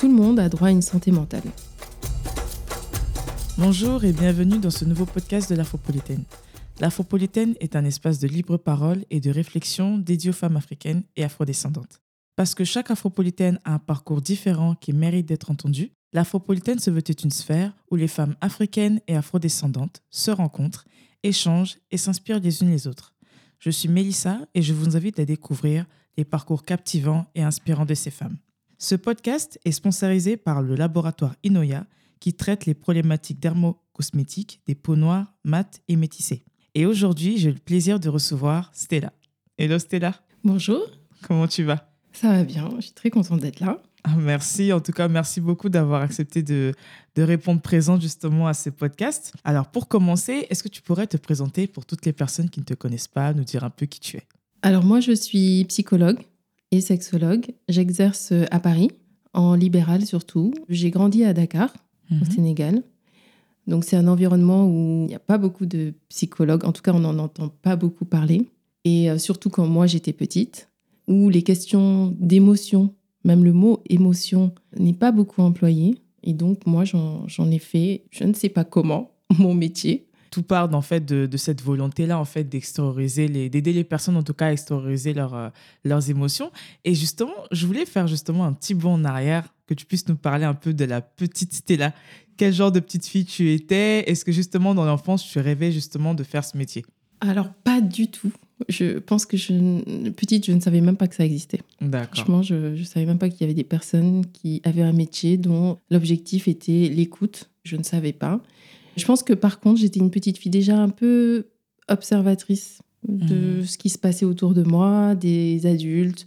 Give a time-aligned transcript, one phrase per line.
[0.00, 1.42] Tout le monde a droit à une santé mentale.
[3.58, 6.24] Bonjour et bienvenue dans ce nouveau podcast de l'Afropolitaine.
[6.80, 11.24] L'Afropolitaine est un espace de libre parole et de réflexion dédié aux femmes africaines et
[11.24, 12.00] afrodescendantes.
[12.34, 17.04] Parce que chaque Afropolitaine a un parcours différent qui mérite d'être entendu, l'Afropolitaine se veut
[17.04, 20.86] être une sphère où les femmes africaines et afrodescendantes se rencontrent,
[21.22, 23.12] échangent et s'inspirent les unes les autres.
[23.58, 25.84] Je suis Mélissa et je vous invite à découvrir
[26.16, 28.38] les parcours captivants et inspirants de ces femmes.
[28.82, 31.84] Ce podcast est sponsorisé par le laboratoire Inoya
[32.18, 36.44] qui traite les problématiques dermocosmétiques des peaux noires, mates et métissées.
[36.74, 39.12] Et aujourd'hui, j'ai le plaisir de recevoir Stella.
[39.58, 40.14] Hello Stella.
[40.44, 40.80] Bonjour.
[41.20, 41.92] Comment tu vas?
[42.14, 43.82] Ça va bien, je suis très contente d'être là.
[44.04, 46.72] Ah, merci, en tout cas, merci beaucoup d'avoir accepté de,
[47.16, 49.34] de répondre présent justement à ce podcast.
[49.44, 52.64] Alors pour commencer, est-ce que tu pourrais te présenter pour toutes les personnes qui ne
[52.64, 54.26] te connaissent pas, nous dire un peu qui tu es?
[54.62, 56.20] Alors moi, je suis psychologue
[56.70, 57.46] et sexologue.
[57.68, 58.90] J'exerce à Paris,
[59.34, 60.52] en libéral surtout.
[60.68, 61.72] J'ai grandi à Dakar,
[62.10, 62.30] au Mhm.
[62.30, 62.82] Sénégal.
[63.66, 66.92] Donc c'est un environnement où il n'y a pas beaucoup de psychologues, en tout cas
[66.92, 68.48] on n'en entend pas beaucoup parler.
[68.84, 70.68] Et euh, surtout quand moi j'étais petite,
[71.06, 72.94] où les questions d'émotion,
[73.24, 75.96] même le mot émotion, n'est pas beaucoup employé.
[76.22, 80.06] Et donc moi j'en j'en ai fait, je ne sais pas comment, mon métier.
[80.30, 84.16] Tout part en fait de, de cette volonté-là en fait d'extérioriser les, d'aider les personnes
[84.16, 85.48] en tout cas à extérioriser leurs euh,
[85.84, 86.52] leurs émotions.
[86.84, 90.16] Et justement, je voulais faire justement un petit bond en arrière, que tu puisses nous
[90.16, 91.92] parler un peu de la petite Stella.
[92.36, 94.10] Quel genre de petite fille tu étais?
[94.10, 96.84] Est-ce que justement dans l'enfance tu rêvais justement de faire ce métier?
[97.20, 98.32] Alors pas du tout.
[98.68, 101.60] Je pense que je, petite, je ne savais même pas que ça existait.
[101.80, 102.14] D'accord.
[102.14, 105.38] Franchement, je ne savais même pas qu'il y avait des personnes qui avaient un métier
[105.38, 107.50] dont l'objectif était l'écoute.
[107.64, 108.40] Je ne savais pas.
[109.00, 111.46] Je pense que par contre, j'étais une petite fille déjà un peu
[111.88, 113.64] observatrice de Mhm.
[113.64, 116.26] ce qui se passait autour de moi, des adultes,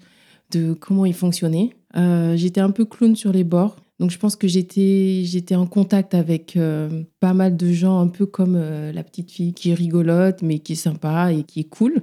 [0.51, 1.69] de comment ils fonctionnaient.
[1.95, 3.77] Euh, j'étais un peu clown sur les bords.
[3.99, 8.07] Donc je pense que j'étais j'étais en contact avec euh, pas mal de gens un
[8.07, 11.59] peu comme euh, la petite fille qui est rigolote mais qui est sympa et qui
[11.61, 12.01] est cool.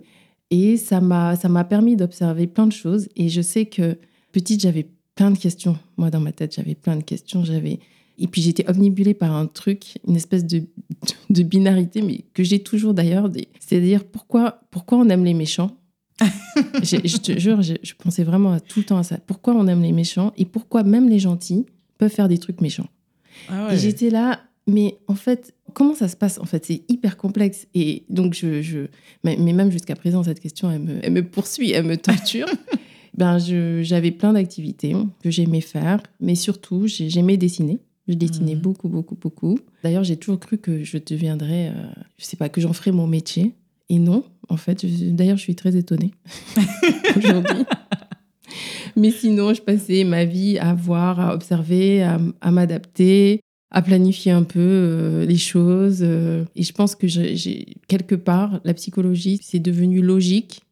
[0.50, 3.98] Et ça m'a ça m'a permis d'observer plein de choses et je sais que
[4.32, 4.86] petite j'avais
[5.16, 5.76] plein de questions.
[5.96, 7.80] Moi dans ma tête, j'avais plein de questions, j'avais
[8.20, 10.62] et puis j'étais omnibulée par un truc, une espèce de,
[11.30, 13.30] de binarité, mais que j'ai toujours d'ailleurs.
[13.58, 15.76] C'est-à-dire pourquoi, pourquoi on aime les méchants?
[16.82, 19.16] Je te jure, je, je pensais vraiment à tout le temps à ça.
[19.26, 21.64] Pourquoi on aime les méchants et pourquoi même les gentils
[21.98, 22.88] peuvent faire des trucs méchants?
[23.48, 27.16] Ah Et j'étais là, mais en fait, comment ça se passe En fait, c'est hyper
[27.16, 27.66] complexe.
[27.74, 28.80] Et donc, je, je
[29.24, 32.46] mais, même jusqu'à présent, cette question, elle me, elle me poursuit, elle me torture.
[33.16, 33.38] ben,
[33.82, 37.78] j'avais plein d'activités que j'aimais faire, mais surtout, j'ai- j'aimais dessiner.
[38.10, 38.60] Je dessinais Mhm.
[38.60, 39.58] beaucoup, beaucoup, beaucoup.
[39.84, 41.72] D'ailleurs, j'ai toujours cru que je deviendrais, euh,
[42.18, 43.54] je sais pas, que j'en ferais mon métier.
[43.88, 44.84] Et non, en fait,
[45.14, 46.10] d'ailleurs, je suis très étonnée
[47.16, 47.64] aujourd'hui.
[48.96, 53.40] Mais sinon, je passais ma vie à voir, à observer, à, m'adapter,
[53.70, 56.00] à planifier un peu euh, les choses.
[56.02, 56.44] euh.
[56.56, 60.62] et je pense que j'ai- quelque part, la psychologie, c'est devenu logique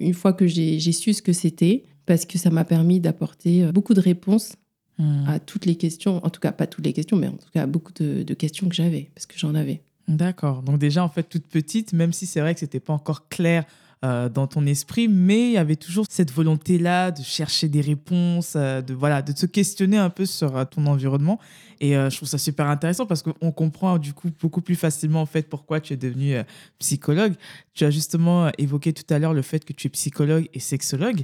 [0.00, 3.64] une fois que j'ai j'ai su ce que c'était, parce que ça m'a permis d'apporter
[3.64, 4.54] euh, beaucoup de réponses
[5.02, 5.28] Hmm.
[5.28, 7.66] à toutes les questions, en tout cas pas toutes les questions, mais en tout cas
[7.66, 9.82] beaucoup de, de questions que j'avais, parce que j'en avais.
[10.06, 10.62] D'accord.
[10.62, 13.64] Donc déjà, en fait, toute petite, même si c'est vrai que c'était pas encore clair
[14.04, 18.54] euh, dans ton esprit, mais il y avait toujours cette volonté-là de chercher des réponses,
[18.56, 21.38] euh, de voilà, de te questionner un peu sur euh, ton environnement.
[21.80, 25.26] Et je trouve ça super intéressant parce qu'on comprend du coup beaucoup plus facilement en
[25.26, 26.44] fait pourquoi tu es devenue euh,
[26.78, 27.34] psychologue.
[27.74, 31.22] Tu as justement évoqué tout à l'heure le fait que tu es psychologue et sexologue.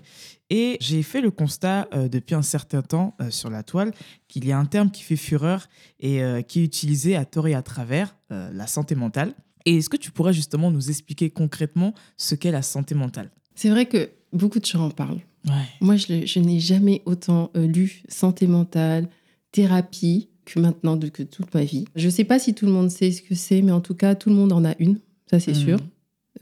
[0.50, 3.93] Et j'ai fait le constat depuis un certain temps sur la toile
[4.27, 5.69] qu'il y a un terme qui fait fureur
[6.00, 9.34] et qui est utilisé à tort et à travers, la santé mentale.
[9.69, 13.31] Et est-ce que tu pourrais justement nous expliquer concrètement ce qu'est la santé mentale?
[13.55, 15.21] C'est vrai que beaucoup de gens en parlent.
[15.47, 15.53] Ouais.
[15.83, 19.09] Moi, je, n'ai jamais autant euh, lu santé mentale,
[19.53, 21.84] thérapie que maintenant, de, que toute ma vie.
[21.97, 23.95] Je ne sais pas si tout le monde sait ce que c'est, mais en tout
[23.95, 25.59] cas, tout le monde en a une, ça c'est Mhm.
[25.59, 25.79] sûr.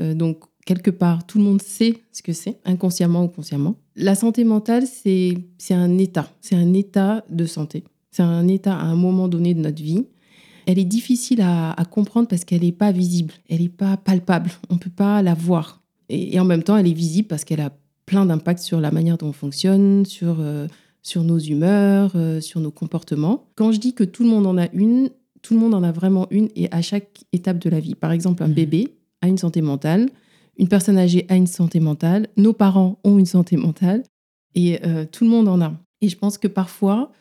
[0.00, 3.74] Euh, donc, quelque part, tout le monde sait ce que c'est, inconsciemment ou consciemment.
[3.96, 5.34] La santé mentale, c'est
[5.70, 7.82] un état, c'est un état de santé.
[8.12, 10.06] C'est un état à un moment donné de notre vie.
[10.66, 14.50] Elle est difficile à, à comprendre parce qu'elle n'est pas visible, elle n'est pas palpable,
[14.70, 15.80] on ne peut pas la voir.
[16.08, 17.70] Et, et en même temps, elle est visible parce qu'elle a
[18.04, 20.66] plein d'impacts sur la manière dont on fonctionne, sur, euh,
[21.02, 23.46] sur nos humeurs, euh, sur nos comportements.
[23.56, 25.10] Quand je dis que tout le monde en a une,
[25.42, 27.94] tout le monde en a vraiment une et à chaque étape de la vie.
[27.94, 28.54] Par exemple, un Mhm.
[28.54, 30.08] bébé a une santé mentale,
[30.58, 34.02] une personne âgée a une santé mentale, nos parents ont une santé mentale
[34.54, 35.72] et euh, tout le monde en a.
[36.00, 37.12] Et je pense que parfois,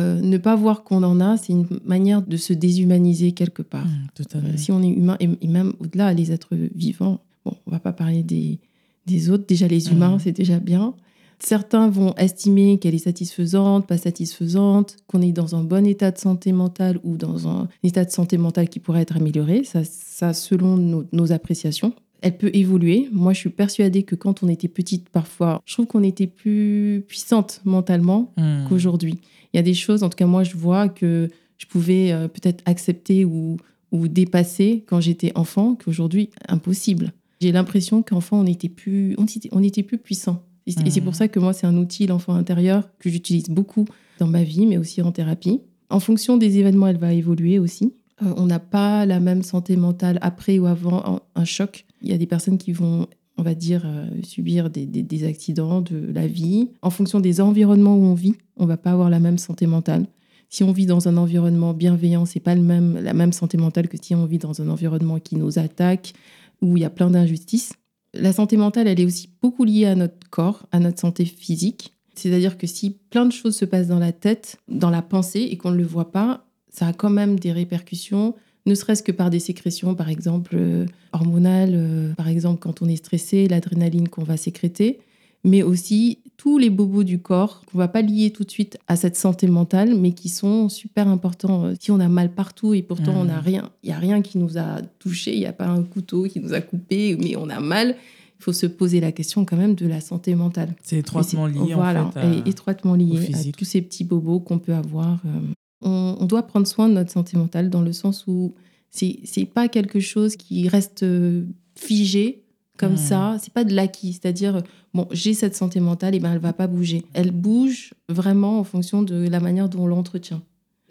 [0.00, 3.86] euh, ne pas voir qu'on en a, c'est une manière de se déshumaniser quelque part.
[3.86, 7.70] Mmh, Euh, si on est humain, et, et même au-delà, les êtres vivants, bon, on
[7.70, 8.58] va pas parler des,
[9.06, 10.18] des autres, déjà les humains, Mhm.
[10.20, 10.94] c'est déjà bien.
[11.42, 16.18] Certains vont estimer qu'elle est satisfaisante, pas satisfaisante, qu'on est dans un bon état de
[16.18, 19.64] santé mentale ou dans un état de santé mentale qui pourrait être amélioré.
[19.64, 21.94] Ça, ça selon nos, nos appréciations.
[22.22, 23.08] Elle peut évoluer.
[23.12, 27.02] Moi, je suis persuadée que quand on était petite, parfois, je trouve qu'on était plus
[27.08, 28.66] puissante mentalement Hmm.
[28.68, 29.18] qu'aujourd'hui.
[29.52, 32.28] Il y a des choses, en tout cas, moi, je vois que je pouvais euh,
[32.28, 33.56] peut-être accepter ou,
[33.92, 37.12] ou dépasser quand j'étais enfant, qu'aujourd'hui, impossible.
[37.40, 40.42] J'ai l'impression qu'enfant, on était plus, on était, on était plus puissant.
[40.66, 43.48] Et c'est- et c'est pour ça que moi, c'est un outil, l'enfant intérieur, que j'utilise
[43.48, 43.86] beaucoup
[44.18, 45.60] dans ma vie, mais aussi en thérapie.
[45.88, 47.94] En fonction des événements, elle va évoluer aussi.
[48.22, 51.86] Euh, on n'a pas la même santé mentale après ou avant un choc.
[52.02, 53.06] Il y a des personnes qui vont,
[53.40, 56.68] on va dire, euh, subir des, accidents de la vie.
[56.82, 60.06] En fonction des environnements où on vit, on va pas avoir la même santé mentale.
[60.50, 63.88] Si on vit dans un environnement bienveillant, c'est pas le même, la même santé mentale
[63.88, 66.12] que si on vit dans un environnement qui nous attaque,
[66.60, 67.72] où il y a plein d'injustices.
[68.12, 71.94] La santé mentale, elle est aussi beaucoup liée à notre corps, à notre santé physique.
[72.14, 75.56] C'est-à-dire que si plein de choses se passent dans la tête, dans la pensée, et
[75.56, 78.34] qu'on ne le voit pas, ça a quand même des répercussions,
[78.70, 82.88] ne serait-ce que par des sécrétions, par exemple, euh, hormonales, euh, par exemple, quand on
[82.88, 85.00] est stressé, l'adrénaline qu'on va sécréter,
[85.44, 88.96] mais aussi tous les bobos du corps qu'on va pas lier tout de suite à
[88.96, 91.64] cette santé mentale, mais qui sont super importants.
[91.66, 94.22] Euh, Si on a mal partout et pourtant on n'a rien, il y a rien
[94.22, 97.36] qui nous a touché, il n'y a pas un couteau qui nous a coupé, mais
[97.36, 97.96] on a mal.
[98.38, 100.74] Il faut se poser la question quand même de la santé mentale.
[100.82, 102.20] C'est étroitement lié voilà, en fait.
[102.20, 105.18] à- étroitement lié à tous ces petits bobos qu'on peut avoir.
[105.26, 105.40] euh.
[105.82, 108.54] On, on doit prendre soin de notre santé mentale dans le sens où
[108.90, 111.44] c'est c'est pas quelque chose qui reste euh,
[111.74, 112.42] figé
[112.76, 113.36] comme ça.
[113.42, 114.62] C'est pas de l'acquis, c'est-à-dire
[114.94, 117.04] bon, j'ai cette santé mentale, et ben elle va pas bouger.
[117.12, 120.42] Elle bouge vraiment en fonction de la manière dont on l'entretient.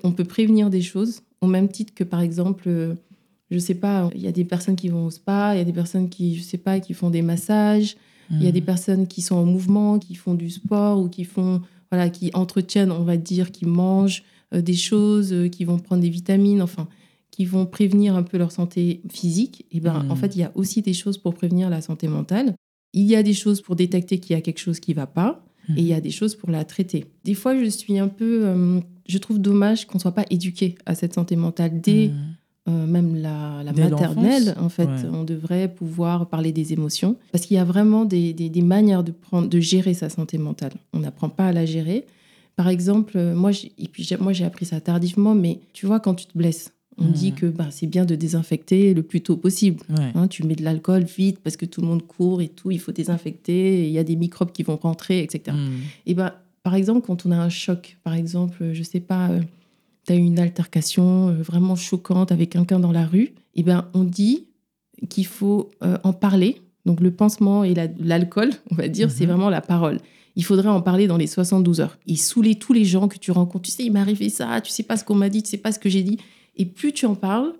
[0.04, 2.64] On peut prévenir des choses au même titre que par exemple.
[2.68, 2.96] euh,
[3.52, 5.64] je sais pas, il y a des personnes qui vont au spa, il y a
[5.66, 7.98] des personnes qui, je sais pas, qui font des massages,
[8.30, 8.54] il y a Hmm.
[8.54, 11.60] des personnes qui sont en mouvement, qui font du sport ou qui font,
[11.90, 14.22] voilà, qui entretiennent, on va dire, qui mangent
[14.54, 16.88] des choses, euh, qui vont prendre des vitamines, enfin,
[17.32, 19.66] qui vont prévenir un peu leur santé physique.
[19.72, 22.54] Et ben, en fait, il y a aussi des choses pour prévenir la santé mentale.
[22.94, 25.46] Il y a des choses pour détecter qu'il y a quelque chose qui va pas,
[25.78, 27.06] et il y a des choses pour la traiter.
[27.24, 30.96] Des fois, je suis un peu, euh, je trouve dommage qu'on soit pas éduqué à
[30.96, 32.10] cette santé mentale dès
[32.68, 35.10] euh, même la, maternelle, en fait, ouais.
[35.14, 37.16] on devrait pouvoir parler des émotions.
[37.32, 40.38] Parce qu'il y a vraiment des, des- des manières de, prendre, de gérer sa santé
[40.40, 40.74] mentale.
[40.94, 42.06] On n'apprend pas à la gérer.
[42.60, 46.14] Par exemple, euh, moi, et puis moi j'ai appris ça tardivement, mais tu vois, quand
[46.14, 47.12] tu te blesses, on Mhm.
[47.14, 49.80] dit que bah, c'est bien de désinfecter le plus tôt possible.
[49.90, 50.12] Ouais.
[50.14, 52.80] Hein, tu mets de l'alcool vite parce que tout le monde court et tout, il
[52.80, 55.56] faut désinfecter, il y a des microbes qui vont rentrer, etc.
[55.56, 55.70] Hmm.
[56.06, 59.30] Et ben, par exemple, quand on a un choc, par exemple, euh, je sais pas,
[60.06, 63.88] tu as eu une altercation euh, vraiment choquante avec quelqu'un dans la rue, et ben,
[63.94, 64.48] on dit
[65.08, 66.58] qu'il faut euh, en parler.
[66.86, 69.32] Donc le pansement et la- l'alcool, on va dire, c'est Mhm.
[69.32, 70.00] vraiment la parole.
[70.40, 71.98] Il faudrait en parler dans les 72 heures.
[72.08, 73.66] Et saouler tous les gens que tu rencontres.
[73.66, 75.58] Tu sais, il m'est arrivé ça, tu sais pas ce qu'on m'a dit, tu sais
[75.58, 76.18] pas ce que j'ai dit.
[76.56, 77.54] Et plus tu en parles,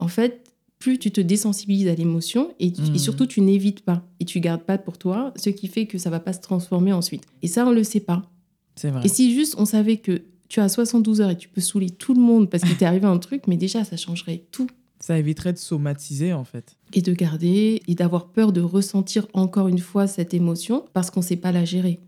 [0.00, 0.40] en fait,
[0.80, 2.98] plus tu te désensibilises à l'émotion et, Mhm.
[2.98, 6.10] surtout tu n'évites pas et tu gardes pas pour toi, ce qui fait que ça
[6.10, 7.22] va pas se transformer ensuite.
[7.42, 8.28] Et ça, on le sait pas.
[8.74, 9.02] C'est vrai.
[9.04, 12.14] Et si juste on savait que tu as 72 heures et tu peux saouler tout
[12.14, 14.66] le monde parce qu'il t'est arrivé un truc, mais déjà ça changerait tout.
[14.98, 16.76] Ça éviterait de somatiser en fait.
[16.94, 21.22] Et de garder et d'avoir peur de ressentir encore une fois cette émotion parce qu'on
[21.22, 22.00] sait pas la gérer.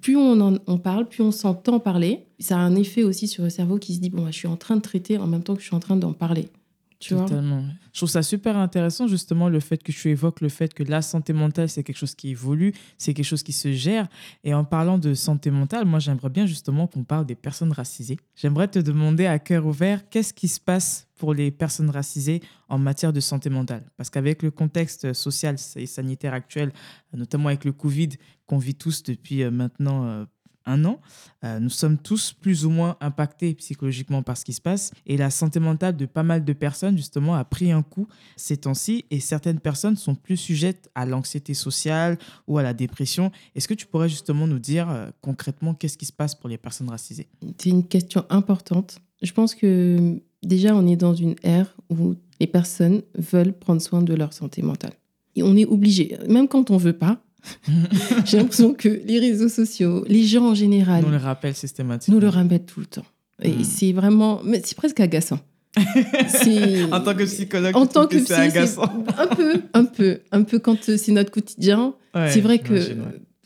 [0.00, 3.44] Plus on en on parle, plus on s'entend parler, ça a un effet aussi sur
[3.44, 5.42] le cerveau qui se dit bon, bah, je suis en train de traiter en même
[5.42, 6.48] temps que je suis en train d'en parler.
[7.04, 7.62] Tu Totalement.
[7.92, 11.02] Je trouve ça super intéressant justement le fait que tu évoques le fait que la
[11.02, 14.08] santé mentale c'est quelque chose qui évolue, c'est quelque chose qui se gère.
[14.42, 18.16] Et en parlant de santé mentale, moi j'aimerais bien justement qu'on parle des personnes racisées.
[18.34, 22.78] J'aimerais te demander à cœur ouvert qu'est-ce qui se passe pour les personnes racisées en
[22.78, 23.84] matière de santé mentale?
[23.98, 26.72] Parce qu'avec le contexte social et sanitaire actuel,
[27.12, 28.08] notamment avec le Covid
[28.46, 30.24] qu'on vit tous depuis euh, maintenant euh,
[30.66, 31.00] un an,
[31.44, 34.92] euh, nous sommes tous plus ou moins impactés psychologiquement par ce qui se passe.
[35.06, 38.06] Et la santé mentale de pas mal de personnes, justement, a pris un coup
[38.36, 39.04] ces temps-ci.
[39.10, 43.30] Et certaines personnes sont plus sujettes à l'anxiété sociale ou à la dépression.
[43.54, 46.58] Est-ce que tu pourrais justement nous dire euh, concrètement qu'est-ce qui se passe pour les
[46.58, 47.28] personnes racisées?
[47.58, 49.00] C'est une question importante.
[49.22, 54.02] Je pense que déjà, on est dans une ère où les personnes veulent prendre soin
[54.02, 54.92] de leur santé mentale.
[55.36, 57.20] Et on est obligé, même quand on veut pas.
[58.24, 62.14] J'ai l'impression que les réseaux sociaux, les gens en général, Nous le rappelle systématiquement.
[62.14, 63.04] nous le remettent tout le temps.
[63.42, 63.64] Et Mm.
[63.64, 65.40] c'est vraiment, mais c'est presque agaçant.
[66.92, 68.84] En tant que psychologue, en tu tant trouves que c'est agaçant.
[69.18, 71.94] un peu, un peu, un peu quand euh, c'est notre quotidien.
[72.14, 72.96] Ouais, c'est vrai que ouais.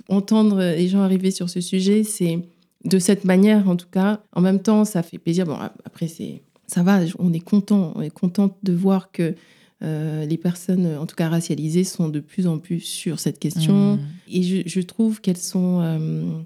[0.09, 2.39] entendre les gens arriver sur ce sujet, c'est
[2.85, 4.21] de cette manière en tout cas.
[4.35, 5.47] En même temps, ça fait plaisir.
[5.47, 9.35] Bon, ap- après c'est, ça va, on est content, on est content de voir que
[9.81, 13.95] les personnes, en tout cas racialisées, sont de plus en plus sur cette question.
[13.95, 14.01] Mmh.
[14.29, 16.45] Et je, je trouve qu'elles sont, en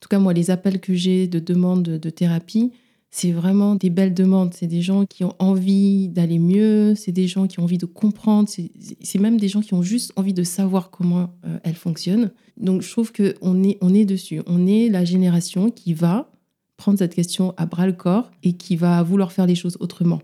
[0.00, 2.72] tout cas moi, les appels que j'ai de demande de, de thérapie,
[3.14, 4.54] c'est vraiment des belles demandes.
[4.54, 7.84] C'est des gens qui ont envie d'aller mieux, c'est des gens qui ont envie de
[7.84, 12.32] comprendre, c'est même des gens qui ont juste envie de savoir comment euh, elles fonctionnent.
[12.56, 14.40] Donc je trouve qu'on est, on est dessus.
[14.46, 16.32] On est la génération qui va
[16.78, 20.22] prendre cette question à bras le corps et qui va vouloir faire les choses autrement.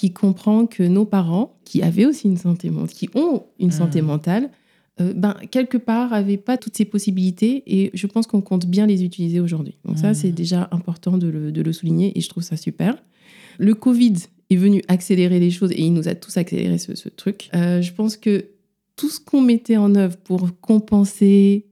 [0.00, 4.00] Qui comprend que nos parents, qui avaient aussi une santé mentale, qui ont une santé
[4.00, 4.06] Mmh.
[4.06, 4.50] mentale,
[5.00, 8.86] euh, ben, quelque part, n'avaient pas toutes ces possibilités et je pense qu'on compte bien
[8.86, 9.76] les utiliser aujourd'hui.
[9.84, 12.96] Donc ça, c'est déjà important de le, de le souligner et je trouve ça super.
[13.58, 14.14] Le Covid
[14.48, 17.50] est venu accélérer les choses et il nous a tous accéléré ce, ce truc.
[17.54, 18.46] Euh, je pense que
[18.96, 21.66] tout ce qu'on mettait en œuvre pour compenser,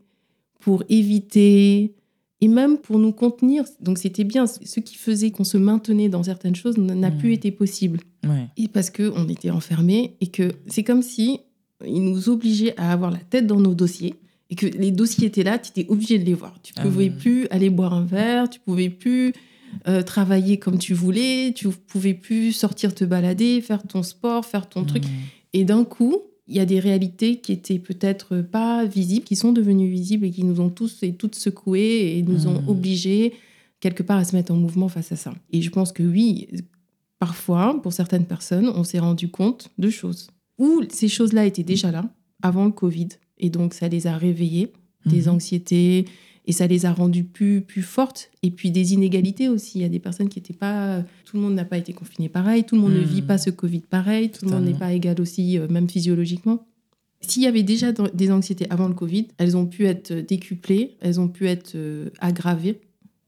[0.60, 1.94] pour éviter
[2.40, 6.22] et même pour nous contenir, donc c'était bien, ce qui faisait qu'on se maintenait dans
[6.22, 7.34] certaines choses n'a plus Mhm.
[7.34, 8.00] été possible.
[8.24, 8.46] Ouais.
[8.56, 11.40] Et parce qu'on était enfermés et que c'est comme si
[11.86, 14.14] ils nous obligeaient à avoir la tête dans nos dossiers
[14.50, 16.54] et que les dossiers étaient là, tu étais obligé de les voir.
[16.62, 19.32] Tu Ah pouvais plus aller boire un verre, tu pouvais plus
[19.86, 24.68] euh, travailler comme tu voulais, tu pouvais plus sortir te balader, faire ton sport, faire
[24.68, 25.04] ton truc.
[25.04, 25.08] Mmh.
[25.52, 26.16] Et d'un coup,
[26.48, 30.30] il y a des réalités qui étaient peut-être pas visibles, qui sont devenues visibles et
[30.30, 32.68] qui nous ont tous et toutes secoués et nous ont Mhm.
[32.68, 33.34] obligés
[33.80, 35.34] quelque part à se mettre en mouvement face à ça.
[35.52, 36.48] Et je pense que oui,
[37.18, 40.28] parfois, pour certaines personnes, on s'est rendu compte de choses.
[40.58, 42.04] Ou ces choses-là étaient déjà là
[42.42, 43.08] avant le Covid.
[43.38, 44.72] Et donc, ça les a réveillées,
[45.06, 45.34] des Mhm.
[45.34, 46.06] anxiétés,
[46.48, 48.30] et ça les a rendues plus, plus fortes.
[48.42, 49.78] Et puis des inégalités aussi.
[49.78, 51.04] Il y a des personnes qui n'étaient pas...
[51.26, 53.50] Tout le monde n'a pas été confiné pareil, tout le monde ne vit pas ce
[53.50, 56.66] Covid pareil, tout le monde n'est pas égal aussi, euh, même physiologiquement.
[57.20, 61.20] S'il y avait déjà des anxiétés avant le Covid, elles ont pu être décuplées, elles
[61.20, 62.80] ont pu être euh, aggravées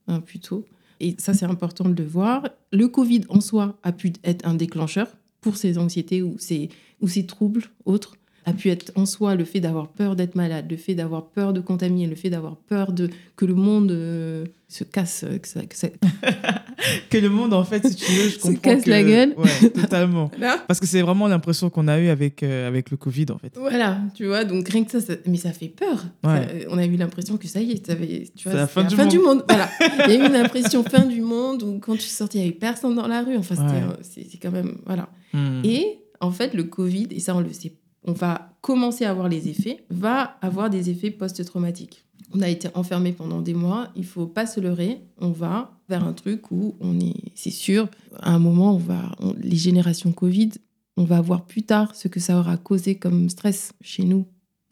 [0.07, 0.65] hein, plutôt.
[1.01, 2.49] Et ça, c'est important de le voir.
[2.73, 5.09] Le Covid en soi a pu être un déclencheur
[5.43, 6.71] pour ces anxiétés ou ces,
[7.03, 8.17] ou ces troubles autres.
[8.47, 11.53] A pu être en soi le fait d'avoir peur d'être malade, le fait d'avoir peur
[11.53, 15.63] de contaminer, le fait d'avoir peur de que le monde euh, se casse, que ça-
[15.67, 15.89] que ça-
[17.11, 18.61] Que le monde, en fait, si tu veux, je Se comprends.
[18.63, 19.35] casse que- la gueule.
[19.37, 20.31] Ouais, totalement.
[20.39, 20.57] Voilà.
[20.67, 23.53] Parce que c'est vraiment l'impression qu'on a eue avec, euh, avec le Covid, en fait.
[23.57, 26.07] Voilà, tu vois, donc rien que ça, ça- mais ça fait peur.
[26.25, 26.47] Ouais.
[26.51, 28.85] Euh, on a eu l'impression que ça y est, ça avait- tu vois, la fin
[28.85, 29.45] du monde.
[29.49, 29.69] Voilà,
[30.09, 32.49] il y a eu une impression fin du monde où quand tu sortais, il n'y
[32.49, 33.37] avait personne dans la rue.
[33.37, 34.25] Enfin, c'était, Ouais.
[34.31, 35.11] c'est quand même, voilà.
[35.35, 35.61] Mmh.
[35.65, 37.73] Et en fait, le Covid, et ça on le sait,
[38.05, 42.05] on va commencer à avoir les effets, va avoir des effets post-traumatiques.
[42.33, 46.05] On a été enfermé pendant des mois, il faut pas se leurrer, on va vers
[46.05, 47.89] un truc où on est, c'est sûr,
[48.21, 50.51] à un moment, on va, les générations Covid,
[50.97, 54.27] on va voir plus tard ce que ça aura causé comme stress chez nous.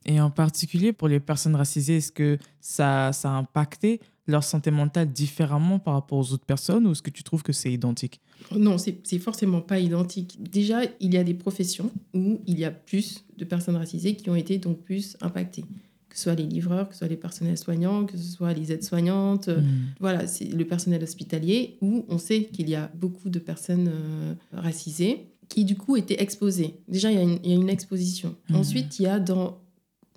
[0.07, 5.11] Et en particulier pour les personnes racisées, est-ce que ça a impacté leur santé mentale
[5.13, 8.21] différemment par rapport aux autres personnes ou est-ce que tu trouves que c'est identique?
[8.55, 10.39] Non, c'est forcément pas identique.
[10.41, 14.31] Déjà, il y a des professions où il y a plus de personnes racisées qui
[14.31, 15.65] ont été donc plus impactées.
[16.09, 18.71] Que ce soit les livreurs, que ce soit les personnels soignants, que ce soit les
[18.73, 19.49] aides-soignantes.
[19.49, 19.95] euh, Mmh.
[20.01, 24.35] Voilà, c'est le personnel hospitalier où on sait qu'il y a beaucoup de personnes euh,
[24.53, 26.75] racisées qui du coup étaient exposées.
[26.89, 28.35] Déjà, il y a une, il y a une exposition.
[28.51, 28.57] Mhm.
[28.57, 29.59] Ensuite, il y a dans,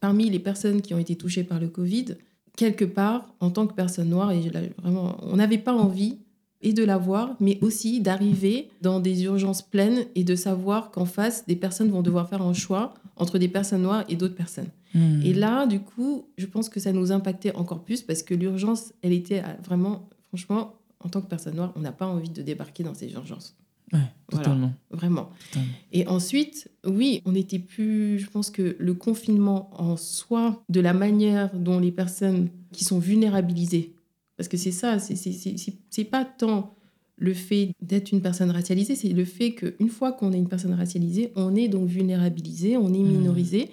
[0.02, 2.18] parmi les personnes qui ont été touchées par le Covid,
[2.56, 6.18] quelque part, en tant que personne noire, et là, vraiment, on n'avait pas envie
[6.62, 11.46] et de l'avoir, mais aussi d'arriver dans des urgences pleines et de savoir qu'en face,
[11.48, 14.70] des personnes vont devoir faire un choix entre des personnes noires et d'autres personnes.
[14.94, 15.22] Mmh.
[15.24, 18.94] Et là, du coup, je pense que ça nous impactait encore plus parce que l'urgence,
[19.02, 22.84] elle était vraiment, franchement, en tant que personne noire, on n'a pas envie de débarquer
[22.84, 23.56] dans ces urgences.
[23.94, 24.00] Ouais,
[24.32, 24.46] Voilà.
[24.46, 24.74] totalement.
[24.92, 25.30] Vraiment.
[25.52, 25.74] totalement.
[25.92, 28.20] Et ensuite, oui, on était plus.
[28.20, 33.00] Je pense que le confinement en soi, de la manière dont les personnes qui sont
[33.00, 33.94] vulnérabilisées,
[34.38, 36.74] parce que c'est ça, c'est- pas tant
[37.18, 40.74] le fait d'être une personne racialisée, c'est le fait qu'une fois qu'on est une personne
[40.74, 43.08] racialisée, on est donc vulnérabilisé, on est Mhm.
[43.18, 43.70] minorisé,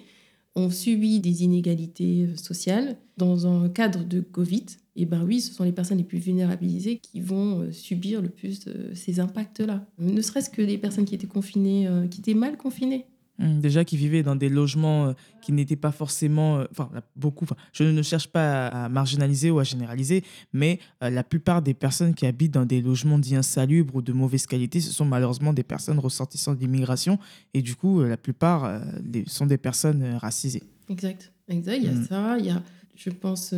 [0.59, 2.97] on subit des inégalités euh, sociales.
[3.17, 6.99] Dans un cadre de Covid, et ben oui, ce sont les personnes les plus vulnérabilisées
[6.99, 9.85] qui vont euh, subir le plus euh, ces impacts-là.
[9.97, 13.05] Ne serait-ce que les personnes qui étaient confinées, qui étaient mal confinées.
[13.39, 17.45] Mmh, Déjà qui vivaient dans des logements euh, qui n'étaient pas forcément, euh, enfin beaucoup,
[17.45, 21.61] enfin, je ne cherche pas à, à marginaliser ou à généraliser, mais euh, la plupart
[21.61, 25.05] des personnes qui habitent dans des logements dits insalubres ou de mauvaise qualité, ce sont
[25.05, 27.17] malheureusement des personnes ressortissantes d'immigration
[27.53, 28.79] et du coup la plupart euh,
[29.27, 30.63] sont des personnes racisées.
[30.89, 31.77] Exact, exact.
[31.77, 32.05] Il y a Mm.
[32.05, 32.61] ça, il y a,
[32.95, 33.51] je pense,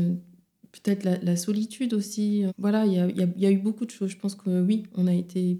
[0.73, 2.43] peut-être la, la solitude aussi.
[2.57, 4.09] Voilà, il y a, il y a- il y a eu beaucoup de choses.
[4.11, 5.59] Je pense que oui, on a été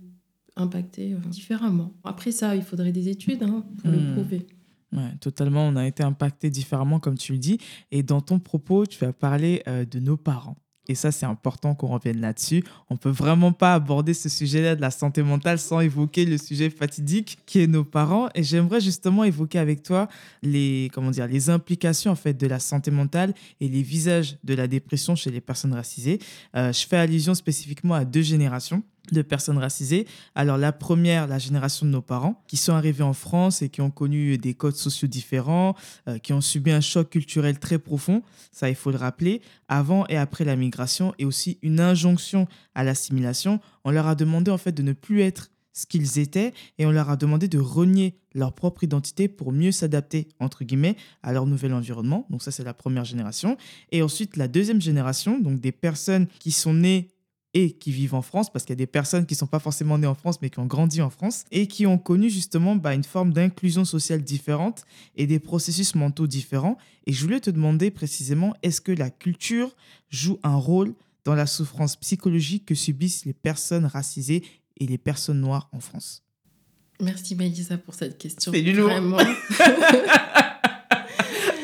[0.56, 1.94] impacté différemment.
[2.04, 4.48] Après ça, il faudrait des études hein, pour le prouver.
[4.94, 7.58] Ouais, totalement, on a été impacté différemment comme tu le dis.
[7.92, 10.58] Et dans ton propos, tu as parlé euh, de nos parents.
[10.88, 12.64] Et ça, c'est important qu'on revienne là-dessus.
[12.90, 16.70] On peut vraiment pas aborder ce sujet-là de la santé mentale sans évoquer le sujet
[16.70, 18.30] fatidique qui est nos parents.
[18.36, 20.10] Et j'aimerais justement évoquer avec toi
[20.42, 24.54] les, comment dire, les implications en fait de la santé mentale et les visages de
[24.56, 26.20] la dépression chez les personnes racisées.
[26.56, 30.08] Euh, je fais allusion spécifiquement à deux générations de personnes racisées.
[30.36, 33.82] Alors la première, la génération de nos parents, qui sont arrivés en France et qui
[33.82, 35.76] ont connu des codes sociaux différents,
[36.08, 40.06] euh, qui ont subi un choc culturel très profond, ça il faut le rappeler, avant
[40.08, 43.60] et après la migration, et aussi une injonction à l'assimilation.
[43.84, 46.92] On leur a demandé en fait de ne plus être ce qu'ils étaient et on
[46.92, 51.46] leur a demandé de renier leur propre identité pour mieux s'adapter, entre guillemets, à leur
[51.46, 52.28] nouvel environnement.
[52.30, 53.58] Donc ça, c'est la première génération.
[53.92, 57.10] Et ensuite, la deuxième génération, donc des personnes qui sont nées
[57.54, 59.60] et qui vivent en France, parce qu'il y a des personnes qui ne sont pas
[59.60, 62.76] forcément nées en France, mais qui ont grandi en France, et qui ont connu justement
[62.76, 66.78] bah, une forme d'inclusion sociale différente et des processus mentaux différents.
[67.06, 69.76] Et je voulais te demander précisément, est-ce que la culture
[70.10, 70.94] joue un rôle
[71.26, 74.44] dans la souffrance psychologique que subissent les personnes racisées
[74.80, 76.24] et les personnes noires en France?
[77.02, 78.52] Merci Maïsa pour cette question.
[78.54, 78.90] C'est du lourd.
[78.90, 79.18] Vraiment.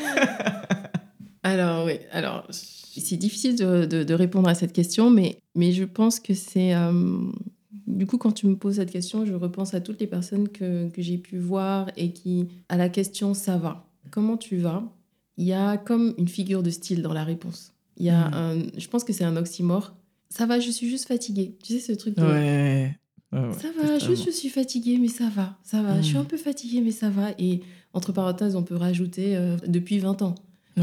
[1.42, 2.46] alors oui, alors
[3.00, 6.74] c'est difficile de, de, répondre à cette question, mais, mais je pense que c'est...
[6.74, 7.20] Euh,
[7.86, 10.88] du coup, quand tu me poses cette question, je repense à toutes les personnes que,
[10.90, 14.84] que j'ai pu voir et qui, à la question ça va, comment tu vas?
[15.36, 17.72] Il y a comme une figure de style dans la réponse.
[17.96, 18.34] Il y a hmm.
[18.34, 19.94] un, je pense que c'est un oxymore.
[20.30, 21.56] Ça va, je suis juste fatiguée.
[21.62, 22.22] Tu sais, ce truc de...
[22.22, 22.96] Ouais.
[23.32, 26.00] ça va, juste je suis fatiguée, mais ça va, ça va.
[26.00, 26.20] Je suis hmm.
[26.20, 27.30] un peu fatiguée, mais ça va.
[27.38, 27.60] Et
[27.92, 30.34] entre parenthèses, on peut rajouter euh, depuis 20 ans.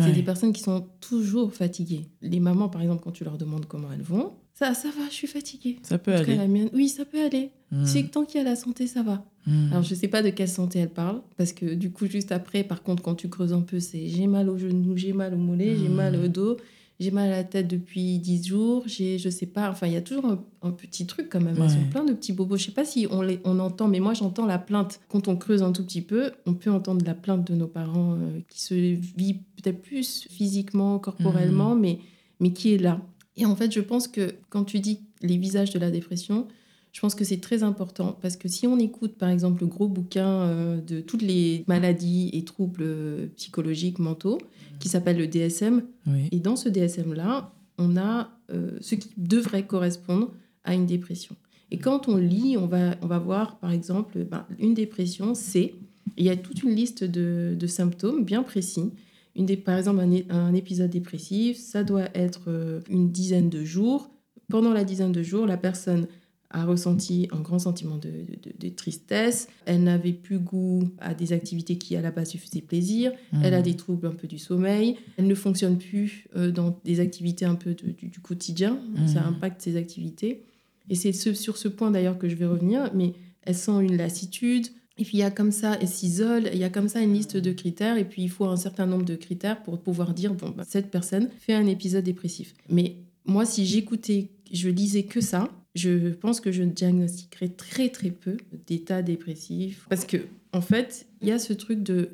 [0.02, 2.08] C'est des personnes qui sont toujours fatiguées.
[2.22, 5.14] Les mamans, par exemple, quand tu leur demandes comment elles vont, ça, ça va, je
[5.14, 5.80] suis fatiguée.
[5.84, 6.38] Ça peut aller.
[6.38, 7.52] la mienne, oui, ça peut aller.
[7.72, 7.86] Hmm.
[7.86, 9.26] C'est que tant qu'il y a la santé, ça va.
[9.46, 9.72] Hmm.
[9.72, 12.32] Alors, je ne sais pas de quelle santé elle parle, parce que du coup, juste
[12.32, 15.34] après, par contre, quand tu creuses un peu, c'est j'ai mal au genou, j'ai mal
[15.34, 16.30] au mollet, j'ai mal au hmm.
[16.30, 16.58] dos,
[17.00, 19.98] j'ai mal à la tête depuis 10 jours, j'ai, je sais pas, enfin, il y
[19.98, 21.58] a toujours un, petit truc quand même.
[21.62, 22.58] Ils sont plein de petits bobos.
[22.58, 25.00] Je sais pas si on, les, on entend, mais moi, j'entends la plainte.
[25.10, 28.14] Quand on creuse un tout petit peu, on peut entendre la plainte de nos parents
[28.14, 31.80] euh, qui se vit peut-être plus physiquement, corporellement, mmh.
[31.80, 32.00] mais,
[32.40, 33.02] mais qui est là.
[33.38, 36.48] Et en fait, je pense que quand tu dis les visages de la dépression,
[36.96, 39.90] je pense que c'est très important parce que si on écoute par exemple le gros
[39.90, 44.38] bouquin euh, de toutes les maladies et troubles euh, psychologiques mentaux
[44.80, 45.84] qui s'appelle le DSM,
[46.32, 50.32] et dans ce DSM-là, on a euh, ce qui devrait correspondre
[50.64, 51.36] à une dépression.
[51.72, 55.74] Et quand on lit, on va, on va voir par exemple ben, une dépression, c'est,
[56.18, 58.92] il y a toute une liste de, de symptômes bien précis.
[59.36, 64.10] Une des, par exemple, un, un, épisode dépressif, ça doit être une dizaine de jours.
[64.48, 66.08] Pendant la dizaine de jours, la personne
[66.56, 68.12] a ressenti un grand sentiment de,
[68.60, 69.50] de, tristesse.
[69.66, 73.12] Elle n'avait plus goût à des activités qui à la base lui faisaient plaisir.
[73.44, 73.64] Elle a mmh.
[73.64, 74.96] des troubles un peu du sommeil.
[75.18, 78.80] Elle ne fonctionne plus euh, dans des activités un peu du, quotidien.
[79.06, 79.28] Ça mmh.
[79.28, 80.44] impacte ses activités.
[80.90, 82.90] Et c'est sur ce point d'ailleurs que je vais revenir.
[82.94, 84.68] Mais elle sent une lassitude.
[84.98, 87.14] Et puis il y a comme ça, elle s'isole, il y a comme ça une
[87.14, 90.34] liste de critères, et puis il faut un certain nombre de critères pour pouvoir dire,
[90.34, 92.54] bon, bah, cette personne fait un épisode dépressif.
[92.70, 98.10] Mais moi, si j'écoutais, je lisais que ça, je pense que je diagnostiquerai très très
[98.10, 100.18] peu d'état dépressif parce que
[100.54, 102.10] en fait il y a ce truc de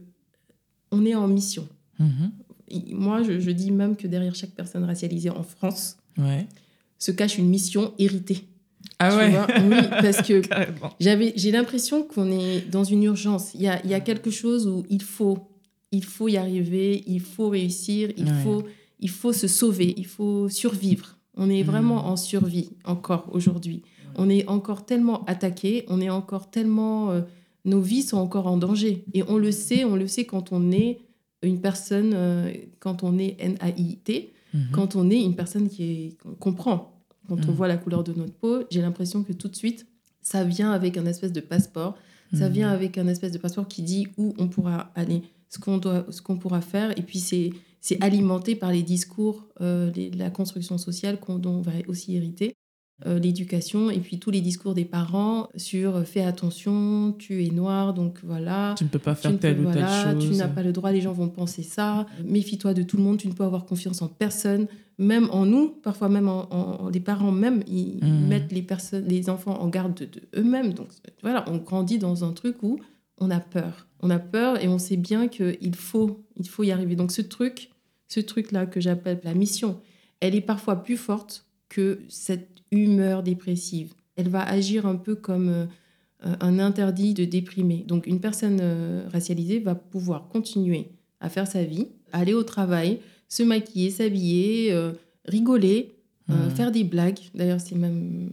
[0.91, 1.67] on est en mission.
[1.99, 2.95] Mm-hmm.
[2.95, 5.97] moi je, dis même que derrière chaque personne racialisée en France
[6.97, 8.47] se cache une mission héritée.
[8.99, 9.33] Ah ouais.
[9.63, 10.41] oui parce que
[10.99, 13.53] j'avais j'ai l'impression qu'on est dans une urgence.
[13.53, 15.37] Il y a, il y a quelque chose où il faut
[15.91, 18.63] il faut y arriver il faut réussir il faut
[18.99, 22.11] il faut se sauver il faut survivre on est vraiment hmm.
[22.11, 23.83] en survie encore aujourd'hui.
[24.15, 27.11] On est encore tellement attaqué, on est encore tellement...
[27.11, 27.21] Euh,
[27.63, 29.05] nos vies sont encore en danger.
[29.13, 30.99] Et on le sait, on le sait quand on est
[31.43, 34.59] une personne, euh, quand on est NAIT, hmm.
[34.71, 37.03] quand on est une personne qui est, comprend.
[37.29, 37.55] Quand on hmm.
[37.55, 39.85] voit la couleur de notre peau, j'ai l'impression que tout de suite,
[40.21, 41.95] ça vient avec un espèce de passeport.
[42.33, 45.77] Ça vient avec un espèce de passeport qui dit où on pourra aller, ce qu'on
[45.77, 46.97] doit, ce qu'on pourra faire.
[46.97, 51.71] Et puis c'est c'est alimenté par les discours, euh, la construction sociale dont on va
[51.87, 52.55] aussi hériter,
[53.07, 57.49] euh, l'éducation et puis tous les discours des parents sur euh, fais attention, tu es
[57.49, 58.75] noir, donc voilà.
[58.77, 60.29] Tu ne peux pas faire telle ou telle chose.
[60.29, 62.05] Tu n'as pas le droit, les gens vont penser ça.
[62.23, 64.67] Méfie-toi de tout le monde, tu ne peux avoir confiance en personne,
[64.99, 68.27] même en nous, parfois même en, les parents même, ils mmh.
[68.27, 70.73] mettent les, personnes, les enfants en garde de, de eux-mêmes.
[70.73, 70.89] Donc
[71.23, 72.79] voilà, on grandit dans un truc où
[73.17, 73.87] on a peur.
[74.01, 76.95] On a peur et on sait bien qu'il faut, il faut y arriver.
[76.95, 77.70] Donc ce truc,
[78.13, 79.79] ce truc-là que j'appelle la mission,
[80.19, 83.93] elle est parfois plus forte que cette humeur dépressive.
[84.17, 85.65] Elle va agir un peu comme euh,
[86.41, 87.85] un interdit de déprimer.
[87.87, 90.89] Donc une personne euh, racialisée va pouvoir continuer
[91.21, 94.91] à faire sa vie, aller au travail, se maquiller, s'habiller, euh,
[95.25, 95.93] rigoler,
[96.29, 96.51] euh, Mm.
[96.51, 97.19] faire des blagues.
[97.33, 98.29] D'ailleurs, c'est même.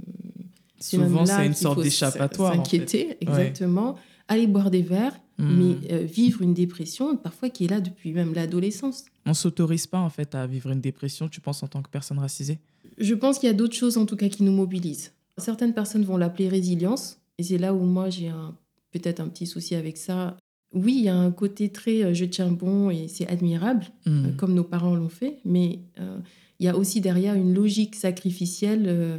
[0.80, 2.50] Souvent, c'est une sorte d'échappatoire.
[2.52, 2.78] en fait.
[2.78, 3.96] S'inquiéter, exactement.
[4.28, 5.56] Aller boire des verres, Mm.
[5.58, 9.04] mais euh, vivre une dépression, parfois qui est là depuis même l'adolescence.
[9.28, 12.18] On s'autorise pas en fait à vivre une dépression, tu penses en tant que personne
[12.18, 12.58] racisée?
[12.96, 15.12] Je pense qu'il y a d'autres choses en tout cas qui nous mobilisent.
[15.36, 18.32] Certaines personnes vont l'appeler résilience, et c'est là où moi j'ai
[18.90, 20.36] peut-être un petit souci avec ça.
[20.74, 24.10] Oui, il y a un côté très euh, je tiens bon et c'est admirable, Mm.
[24.26, 26.18] euh, comme nos parents l'ont fait, mais euh,
[26.60, 29.18] il y a aussi derrière une logique sacrificielle euh,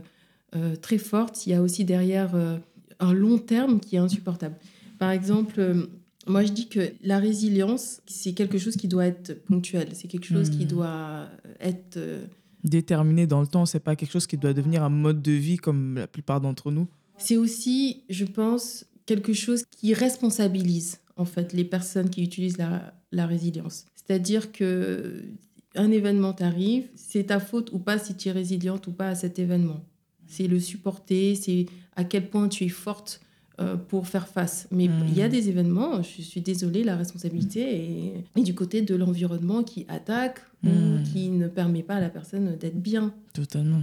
[0.55, 1.45] euh, très forte.
[1.47, 2.31] Il y a aussi derrière
[2.99, 4.55] un long terme qui est insupportable.
[4.97, 5.87] Par exemple,
[6.29, 10.25] moi je dis que la résilience, c'est quelque chose qui doit être ponctuel, c'est quelque
[10.27, 10.67] chose qui Mhm.
[10.67, 11.97] doit être...
[11.97, 12.25] euh,
[12.63, 15.57] Déterminé dans le temps, c'est pas quelque chose qui doit devenir un mode de vie
[15.57, 16.87] comme la plupart d'entre nous.
[17.17, 22.93] C'est aussi, je pense, quelque chose qui responsabilise en fait les personnes qui utilisent la,
[23.11, 23.85] la résilience.
[23.95, 25.23] C'est-à-dire que
[25.75, 29.15] un événement t'arrive, c'est ta faute ou pas si tu es résiliente ou pas à
[29.15, 29.81] cet événement.
[30.27, 31.65] C'est le supporter, c'est
[31.95, 33.25] à quel point tu es forte euh,
[33.89, 34.67] pour faire face.
[34.71, 38.81] Mais il y a des événements, je suis désolée, la responsabilité est, est du côté
[38.81, 43.13] de l'environnement qui attaque ou qui ne permet pas à la personne d'être bien.
[43.33, 43.81] Totalement.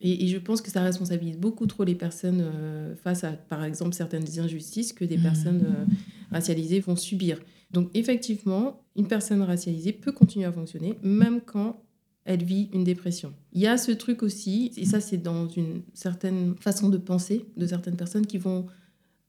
[0.00, 3.64] Et, et je pense que ça responsabilise beaucoup trop les personnes euh, face à, par
[3.64, 5.84] exemple, certaines injustices que des personnes euh,
[6.30, 7.38] racialisées vont subir.
[7.70, 11.82] Donc, effectivement, une personne racialisée peut continuer à fonctionner, même quand
[12.24, 13.32] elle vit une dépression.
[13.52, 17.44] Il y a ce truc aussi, et ça, c'est dans une certaine façon de penser
[17.56, 18.66] de certaines personnes qui vont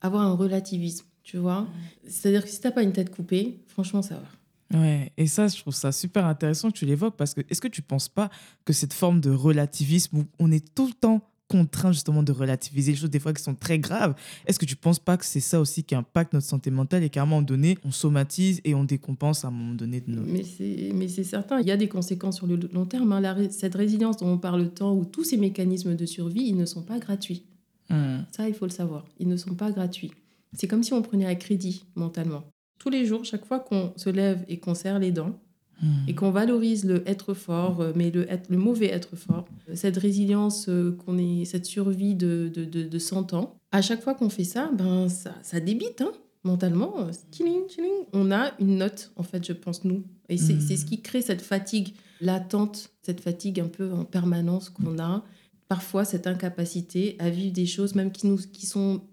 [0.02, 1.68] avoir un relativisme, tu vois.
[2.08, 4.80] C'est-à-dire que si t'as pas une tête coupée, franchement, ça va.
[4.80, 7.68] Ouais, et ça, je trouve ça super intéressant que tu l'évoques parce que est-ce que
[7.68, 8.30] tu penses pas
[8.64, 12.94] que cette forme de relativisme où on est tout le temps contraint justement de relativiser
[12.94, 14.16] les choses des fois qui sont très graves,
[14.48, 17.10] est-ce que tu penses pas que c'est ça aussi qui impacte notre santé mentale et
[17.10, 20.22] qu'à un moment donné, on somatise et on décompense à un moment donné de nos...
[20.22, 23.12] Mais c'est, mais c'est certain, il y a des conséquences sur le long terme.
[23.12, 23.20] hein.
[23.20, 26.66] La cette résilience dont on parle tant, où tous ces mécanismes de survie, ils ne
[26.66, 27.44] sont pas gratuits.
[27.92, 28.24] Hmm.
[28.32, 29.06] Ça, il faut le savoir.
[29.20, 30.12] Ils ne sont pas gratuits.
[30.54, 32.44] C'est comme si on prenait à crédit mentalement.
[32.80, 35.40] Tous les jours, chaque fois qu'on se lève et qu'on serre les dents,
[35.84, 36.08] Hmm.
[36.08, 39.74] et qu'on valorise le être fort, euh, mais le, être- le mauvais être fort, euh,
[39.76, 44.04] cette résilience, euh, qu'on est, cette survie de, de, de, de 100 ans, à chaque
[44.04, 46.12] fois qu'on fait ça, ben ça, ça débite hein,
[46.44, 46.94] mentalement.
[47.32, 48.06] tchiling, tchiling.
[48.14, 50.04] On a une note, en fait, je pense, nous.
[50.30, 50.62] Et c'est Mm.
[50.62, 55.24] c'est ce qui crée cette fatigue latente, cette fatigue un peu en permanence qu'on a.
[55.72, 59.04] Parfois, cette incapacité à vivre des choses, même qui, nous, qui sont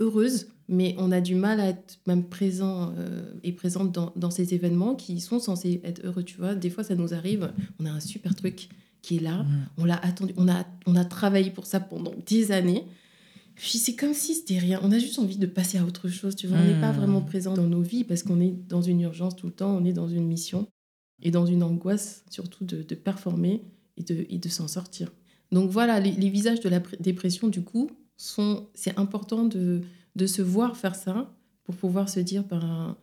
[0.00, 4.32] heureuses, mais on a du mal à être même présent euh, et présente dans, dans
[4.32, 6.56] ces événements qui sont censés être heureux, tu vois.
[6.56, 8.68] Des fois, ça nous arrive, on a un super truc
[9.00, 12.50] qui est là, on l'a attendu, on a, on a travaillé pour ça pendant des
[12.50, 12.84] années.
[13.54, 14.80] Puis c'est comme si c'était rien.
[14.82, 16.58] On a juste envie de passer à autre chose, tu vois.
[16.58, 16.96] On n'est pas Mm.
[16.96, 19.84] vraiment présent dans nos vies parce qu'on est dans une urgence tout le temps, on
[19.84, 20.66] est dans une mission
[21.22, 23.62] et dans une angoisse surtout de, de performer
[23.96, 25.12] et de, et de s'en sortir.
[25.52, 28.66] Donc voilà, les, les visages de la pr- dépression, du coup, sont.
[28.74, 29.80] C'est important de,
[30.16, 31.34] de se voir faire ça
[31.64, 32.96] pour pouvoir se dire, ben,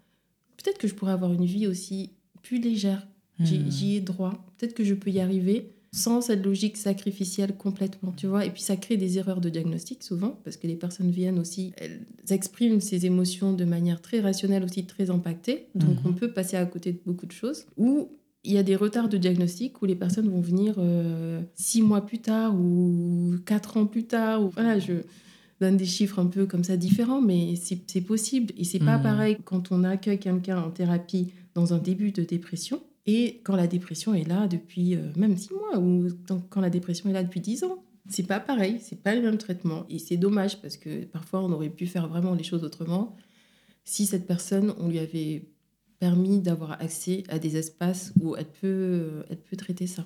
[0.58, 2.12] peut-être que je pourrais avoir une vie aussi
[2.43, 3.08] plus légère.
[3.39, 3.69] J'y Hmm.
[3.71, 4.45] j'y ai droit.
[4.58, 8.45] Peut-être que je peux y arriver sans cette logique sacrificielle complètement, tu vois.
[8.45, 11.73] Et puis ça crée des erreurs de diagnostic souvent, parce que les personnes viennent aussi,
[11.77, 15.67] elles expriment ces émotions de manière très rationnelle, aussi très impactée.
[15.75, 16.12] Donc Mhm.
[16.12, 17.65] on peut passer à côté de beaucoup de choses.
[17.77, 18.10] Ou
[18.45, 22.05] il y a des retards de diagnostic où les personnes vont venir euh, six mois
[22.05, 24.43] plus tard ou quatre ans plus tard.
[24.43, 24.93] Ou, voilà, je
[25.62, 28.53] donne des chiffres un peu comme ça différents, mais c'est possible.
[28.58, 29.03] Et c'est pas Mhm.
[29.03, 33.67] pareil quand on accueille quelqu'un en thérapie dans un début de dépression et quand la
[33.67, 36.08] dépression est là depuis euh, même six mois ou
[36.49, 37.77] quand la dépression est là depuis dix ans.
[38.10, 39.86] C'est pas pareil, c'est pas le même traitement.
[39.89, 43.15] Et c'est dommage parce que parfois on aurait pu faire vraiment les choses autrement
[43.88, 45.43] si cette personne, on lui avait
[45.99, 50.05] permis d'avoir accès à des espaces où elle peut, elle peut traiter ça.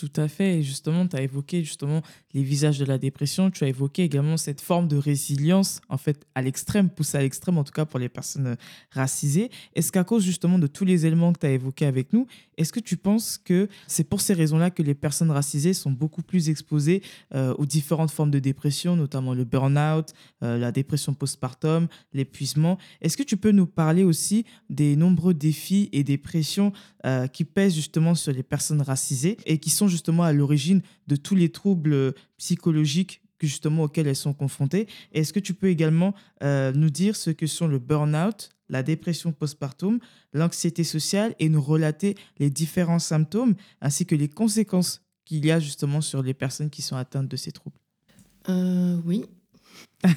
[0.00, 0.60] Tout à fait.
[0.60, 2.00] Et justement, tu as évoqué justement
[2.32, 3.50] les visages de la dépression.
[3.50, 7.58] Tu as évoqué également cette forme de résilience, en fait, à l'extrême, poussée à l'extrême,
[7.58, 8.56] en tout cas pour les personnes euh,
[8.92, 9.50] racisées.
[9.74, 12.72] Est-ce qu'à cause justement de tous les éléments que tu as évoqués avec nous, est-ce
[12.72, 16.48] que tu penses que c'est pour ces raisons-là que les personnes racisées sont beaucoup plus
[16.48, 17.02] exposées
[17.34, 22.78] euh, aux différentes formes de dépression, notamment le burn-out, euh, la dépression postpartum, l'épuisement?
[23.02, 26.72] Est-ce que tu peux nous parler aussi des nombreux défis et des pressions
[27.32, 31.34] qui pèsent justement sur les personnes racisées et qui sont justement à l'origine de tous
[31.34, 34.86] les troubles euh, psychologiques que justement auxquels elles sont confrontées.
[35.12, 39.32] Est-ce que tu peux également euh, nous dire ce que sont le burn-out, la dépression
[39.32, 39.98] postpartum,
[40.32, 45.58] l'anxiété sociale et nous relater les différents symptômes ainsi que les conséquences qu'il y a
[45.58, 47.78] justement sur les personnes qui sont atteintes de ces troubles?
[48.48, 49.24] Euh, oui.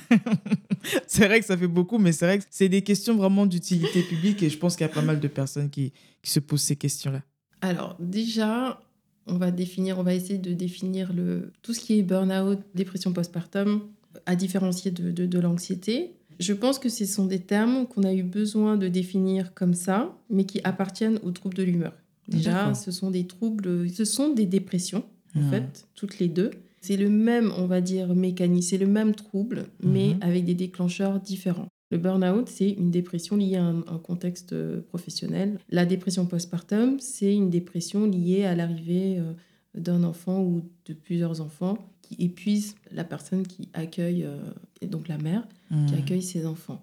[1.07, 4.01] C'est vrai que ça fait beaucoup, mais c'est vrai que c'est des questions vraiment d'utilité
[4.01, 6.61] publique et je pense qu'il y a pas mal de personnes qui, qui se posent
[6.61, 7.21] ces questions-là.
[7.61, 8.82] Alors déjà,
[9.27, 13.13] on va définir, on va essayer de définir le, tout ce qui est burn-out, dépression
[13.13, 13.81] postpartum,
[14.25, 16.13] à différencier de, de, l'anxiété.
[16.39, 20.15] Je pense que ce sont des termes qu'on a eu besoin de définir comme ça,
[20.29, 21.93] mais qui appartiennent aux troubles de l'humeur.
[22.27, 25.03] Déjà, ce sont des troubles, ce sont des dépressions,
[25.35, 26.51] en fait, toutes les deux.
[26.81, 30.17] C'est le même, on va dire, mécanisme, c'est le même trouble, mais mmh.
[30.21, 31.67] avec des déclencheurs différents.
[31.93, 35.59] Le burn-out, c'est une dépression liée à un, contexte euh, professionnel.
[35.69, 39.33] La dépression postpartum, c'est une dépression liée à l'arrivée euh,
[39.75, 44.37] d'un enfant ou de plusieurs enfants qui épuisent la personne qui accueille, euh,
[44.81, 45.97] et donc la mère, qui mmh.
[45.99, 46.81] accueille ses enfants.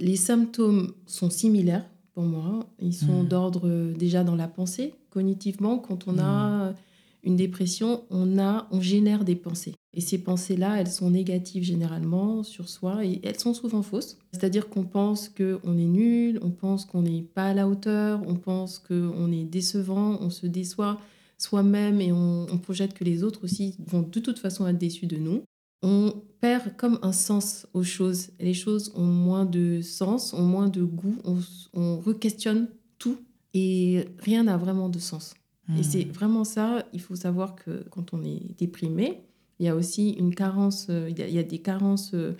[0.00, 2.66] Les symptômes sont similaires pour moi.
[2.82, 3.28] Ils sont mmh.
[3.28, 5.78] d'ordre déjà dans la pensée, cognitivement.
[5.78, 6.74] Quand on a mmh.
[7.22, 9.74] Une dépression, on, a, on génère des pensées.
[9.92, 14.18] Et ces pensées-là, elles sont négatives généralement sur soi et elles sont souvent fausses.
[14.32, 18.36] C'est-à-dire qu'on pense qu'on est nul, on pense qu'on n'est pas à la hauteur, on
[18.36, 21.00] pense qu'on est décevant, on se déçoit
[21.38, 25.16] soi-même et on, projette que les autres aussi vont de toute façon être déçus de
[25.16, 25.42] nous.
[25.82, 28.28] On perd comme un sens aux choses.
[28.40, 31.38] Les choses ont moins de sens, ont moins de goût, on,
[31.74, 33.16] on re-questionne tout
[33.54, 35.34] et rien n'a vraiment de sens.
[35.76, 36.12] Et c'est hmm.
[36.12, 39.20] vraiment ça, il faut savoir que quand on est déprimé,
[39.60, 42.32] il y a aussi une carence, euh, il y a, des carences euh,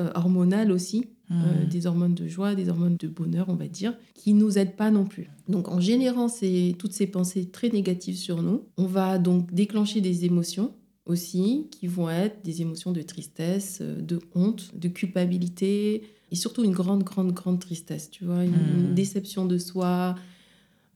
[0.00, 1.68] euh, hormonales aussi, hmm.
[1.70, 4.90] des hormones de joie, des hormones de bonheur, on va dire, qui nous aident pas
[4.90, 5.28] non plus.
[5.48, 10.00] Donc en générant ces, toutes ces pensées très négatives sur nous, on va donc déclencher
[10.00, 10.72] des émotions
[11.06, 16.72] aussi qui vont être des émotions de tristesse, de honte, de culpabilité et surtout une
[16.72, 18.94] grande, grande, grande tristesse, tu vois, une hmm.
[18.94, 20.14] déception de soi,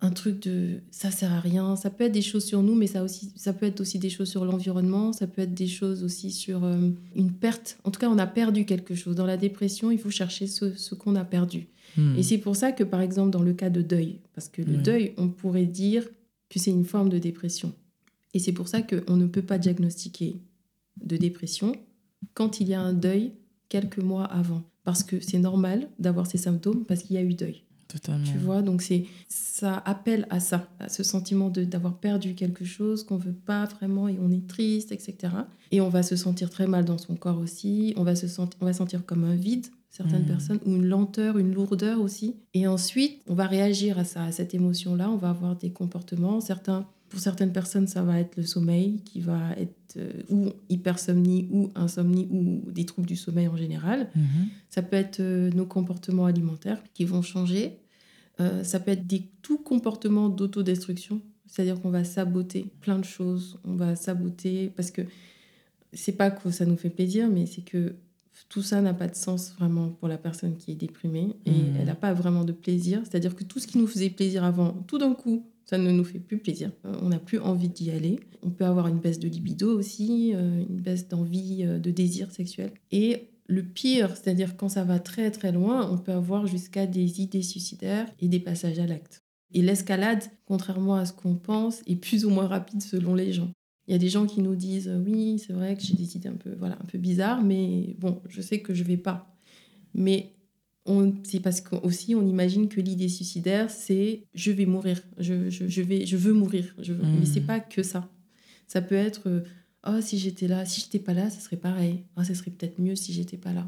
[0.07, 1.77] un truc de ça sert à rien.
[1.77, 4.09] Ça peut être des choses sur nous, mais ça, aussi, ça peut être aussi des
[4.09, 7.79] choses sur l'environnement, ça peut être des choses aussi sur euh, une perte.
[7.85, 9.17] En tout cas, on a perdu quelque chose.
[9.17, 11.67] Dans la dépression, il faut chercher ce, qu'on a perdu.
[11.97, 12.17] Hmm.
[12.17, 14.77] Et c'est pour ça que, par exemple, dans le cas de deuil, parce que le
[14.77, 16.05] deuil, on pourrait dire
[16.49, 17.73] que c'est une forme de dépression.
[18.33, 20.37] Et c'est pour ça qu'on ne peut pas diagnostiquer
[21.03, 21.73] de dépression
[22.35, 23.33] quand il y a un deuil
[23.69, 24.63] quelques mois avant.
[24.85, 27.66] Parce que c'est normal d'avoir ces symptômes parce qu'il y a eu deuil.
[28.25, 33.05] Tu vois, donc c'est ça appelle à ça, à ce sentiment d'avoir perdu quelque chose
[33.05, 35.33] qu'on veut pas vraiment et on est triste, etc.
[35.73, 37.95] Et on va se sentir très mal dans son corps aussi.
[37.97, 40.27] On va se sentir, on va sentir comme un vide certaines mmh.
[40.27, 42.37] personnes ou une lenteur, une lourdeur aussi.
[42.53, 45.11] Et ensuite, on va réagir à ça, à cette émotion-là.
[45.11, 46.41] On va avoir des comportements.
[46.41, 51.49] Certains pour certaines personnes, ça va être le sommeil qui va être euh, ou hypersomnie
[51.53, 54.09] ou insomnie ou des troubles du sommeil en général.
[54.15, 54.49] Mhm.
[54.71, 57.79] Ça peut être euh, nos comportements alimentaires qui vont changer.
[58.41, 63.59] Euh, ça peut être des tout comportements d'autodestruction, c'est-à-dire qu'on va saboter plein de choses.
[63.65, 65.03] On va saboter parce que
[65.93, 67.95] c'est pas que ça nous fait plaisir, mais c'est que
[68.51, 71.77] tout ça n'a pas de sens vraiment pour la personne qui est déprimée et mhm.
[71.81, 73.01] elle n'a pas vraiment de plaisir.
[73.05, 76.05] C'est-à-dire que tout ce qui nous faisait plaisir avant, tout d'un coup, ça ne nous
[76.05, 76.71] fait plus plaisir.
[76.85, 78.21] Euh, on n'a plus envie d'y aller.
[78.43, 82.73] On peut avoir une baisse de libido aussi, euh, une baisse d'envie, de désir sexuel.
[82.93, 87.21] Et le pire, c'est-à-dire quand ça va très très loin, on peut avoir jusqu'à des
[87.21, 89.23] idées suicidaires et des passages à l'acte.
[89.53, 93.51] Et l'escalade, contrairement à ce qu'on pense, est plus ou moins rapide selon les gens.
[93.87, 96.29] Il y a des gens qui nous disent oui, c'est vrai que j'ai des idées
[96.29, 99.33] un peu voilà, un peu bizarres, mais bon, je sais que je vais pas.
[99.95, 100.33] Mais
[101.25, 106.07] c'est parce qu'aussi on imagine que l'idée suicidaire c'est je vais mourir je, je, vais
[106.07, 107.03] je veux mourir je veux...
[107.19, 108.09] mais c'est pas que ça
[108.67, 109.43] ça peut être
[109.87, 112.03] oh si j'étais là si j'étais pas là ça serait pareil.
[112.17, 113.67] Oh, ça serait peut-être mieux si j'étais pas là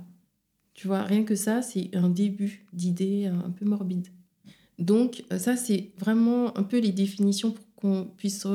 [0.79, 4.07] tu vois rien que ça c'est un début d'idée un peu morbide.
[4.79, 8.47] Donc euh, ça c'est vraiment un peu les définitions pour qu'on puisse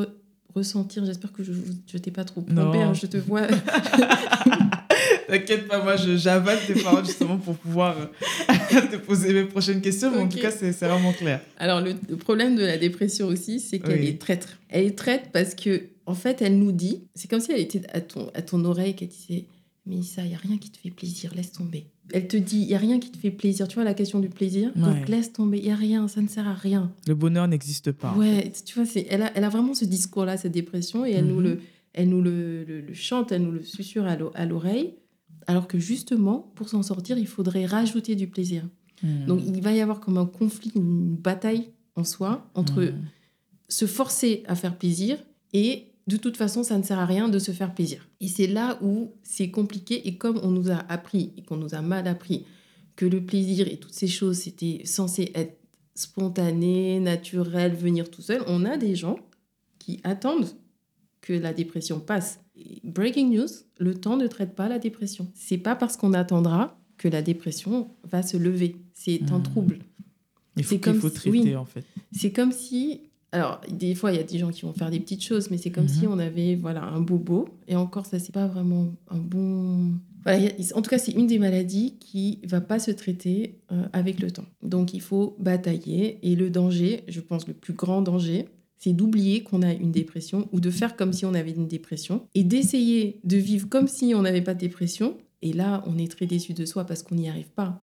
[0.56, 1.04] ressentir.
[1.04, 1.52] J'espère que je
[1.86, 3.48] je t'ai pas trop pompé hein, je te vois.
[5.28, 10.10] T'inquiète pas, moi j'avale tes paroles justement pour pouvoir euh, te poser mes prochaines questions,
[10.10, 11.42] mais en tout cas c'est vraiment clair.
[11.58, 14.60] Alors le, problème de la dépression aussi, c'est qu'elle est traître.
[14.70, 17.82] Elle est traître parce que en fait elle nous dit, c'est comme si elle était
[17.92, 19.48] à ton, à ton oreille qu'elle disait
[19.86, 21.88] mais ça, il n'y a rien qui te fait plaisir, laisse tomber.
[22.12, 23.68] Elle te dit, il n'y a rien qui te fait plaisir.
[23.68, 26.28] Tu vois la question du plaisir Donc laisse tomber, il n'y a rien, ça ne
[26.28, 26.94] sert à rien.
[27.08, 28.14] Le bonheur n'existe pas.
[28.16, 31.40] Ouais, tu vois, elle a, elle a vraiment ce discours-là, cette dépression, et elle nous,
[31.40, 31.44] mhm.
[31.44, 31.60] le,
[31.94, 34.96] elle nous le, le, chante, elle nous le susurre à l'oreille.
[35.48, 38.64] Alors que justement, pour s'en sortir, il faudrait rajouter du plaisir.
[39.02, 39.26] Hmm.
[39.26, 43.02] Donc il va y avoir comme un conflit, une bataille en soi entre hmm.
[43.68, 45.18] se forcer à faire plaisir
[45.52, 48.08] et de toute façon, ça ne sert à rien de se faire plaisir.
[48.20, 51.76] Et c'est là où c'est compliqué et comme on nous a appris et qu'on nous
[51.76, 52.46] a mal appris
[52.96, 55.58] que le plaisir et toutes ces choses, c'était censé être
[55.96, 59.18] spontané, naturel, venir tout seul, on a des gens
[59.80, 60.50] qui attendent
[61.22, 62.40] que la dépression passe
[62.84, 63.48] breaking news,
[63.80, 65.28] le temps ne traite pas la dépression.
[65.34, 68.76] C'est pas parce qu'on attendra que la dépression va se lever.
[68.94, 69.44] C'est un hmm.
[69.44, 69.80] trouble.
[70.56, 71.84] Il faut, comme faut traiter, en fait.
[72.12, 73.02] C'est comme si
[73.34, 75.58] Alors, des fois, il y a des gens qui vont faire des petites choses, mais
[75.58, 76.14] c'est comme si Mhm.
[76.14, 77.50] on avait voilà, un bobo.
[77.68, 79.94] Et encore, ça, c'est pas vraiment un bon.
[80.24, 83.86] Voilà, a- en tout cas, c'est une des maladies qui va pas se traiter euh,
[83.92, 84.46] avec le temps.
[84.62, 86.20] Donc, il faut batailler.
[86.22, 88.46] Et le danger, je pense, le plus grand danger,
[88.78, 92.28] c'est d'oublier qu'on a une dépression ou de faire comme si on avait une dépression
[92.36, 95.18] et d'essayer de vivre comme si on n'avait pas de dépression.
[95.42, 97.80] Et là, on est très déçu de soi parce qu'on n'y arrive pas.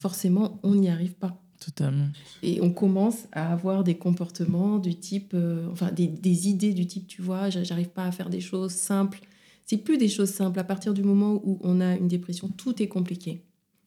[0.00, 1.41] Forcément, on n'y arrive pas.
[1.64, 2.08] Totalement.
[2.42, 6.86] Et on commence à avoir des comportements du type, euh, enfin des, des idées du
[6.86, 9.20] type, tu vois, j'a- j'arrive pas à faire des choses simples.
[9.66, 10.58] C'est plus des choses simples.
[10.58, 13.42] À partir du moment où on a une dépression, tout est compliqué.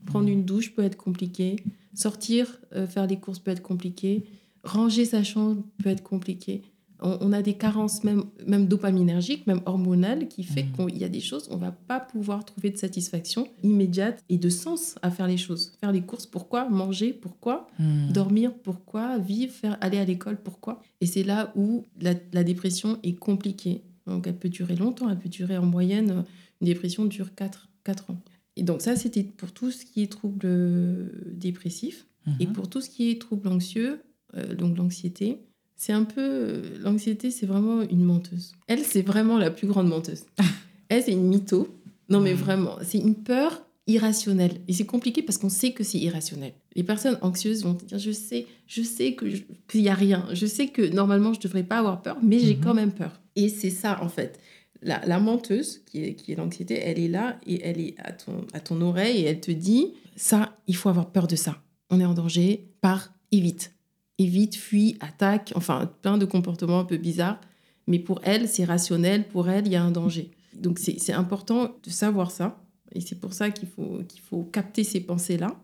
[0.05, 1.57] Prendre une douche peut être compliqué.
[1.93, 4.23] Sortir, euh, faire les courses peut être compliqué.
[4.63, 6.61] Ranger sa chambre peut être compliqué.
[7.01, 10.87] On, on a des carences même, même dopaminergiques, même hormonales, qui fait Mhm.
[10.89, 14.49] qu'il y a des choses, on va pas pouvoir trouver de satisfaction immédiate et de
[14.49, 15.73] sens à faire les choses.
[15.81, 18.11] Faire les courses, pourquoi Manger, pourquoi Hmm.
[18.11, 20.81] Dormir, pourquoi Vivre, faire aller à l'école, pourquoi?
[21.01, 23.81] Et c'est là où la, la dépression est compliquée.
[24.07, 26.21] Donc elle peut durer longtemps, elle peut durer en moyenne, euh,
[26.61, 28.21] une dépression dure 4, 4 ans.
[28.55, 32.07] Et donc ça, c'était pour tout ce qui est trouble euh, dépressif.
[32.39, 32.53] Et Mhm.
[32.53, 33.99] pour tout ce qui est trouble anxieux,
[34.35, 35.39] euh, donc l'anxiété,
[35.75, 36.21] c'est un peu...
[36.21, 38.53] euh, L'anxiété, c'est vraiment une menteuse.
[38.67, 40.23] Elle, c'est vraiment la plus grande menteuse.
[40.89, 41.67] Elle, c'est une mytho.
[42.09, 42.39] Non, mais Mhm.
[42.39, 44.61] vraiment, c'est une peur irrationnelle.
[44.67, 46.53] Et c'est compliqué parce qu'on sait que c'est irrationnel.
[46.75, 50.27] Les personnes anxieuses vont te dire, je sais, je sais qu'il n'y a rien.
[50.33, 52.61] Je sais que normalement, je ne devrais pas avoir peur, mais j'ai Mhm.
[52.63, 53.19] quand même peur.
[53.35, 54.39] Et c'est ça, en fait.
[54.81, 58.11] La, la menteuse, qui est, qui est l'anxiété, elle est là et elle est à
[58.11, 61.57] ton, à ton oreille et elle te dit, ça, il faut avoir peur de ça.
[61.89, 63.71] On est en danger, pars, évite.
[64.17, 67.39] Évite, fuis, attaque, enfin, plein de comportements un peu bizarres.
[67.87, 69.27] Mais pour elle, c'est rationnel.
[69.27, 70.31] Pour elle, il y a un danger.
[70.55, 72.61] Donc, c'est important de savoir ça.
[72.93, 75.59] Et c'est pour ça qu'il faut, qu'il faut capter ces pensées-là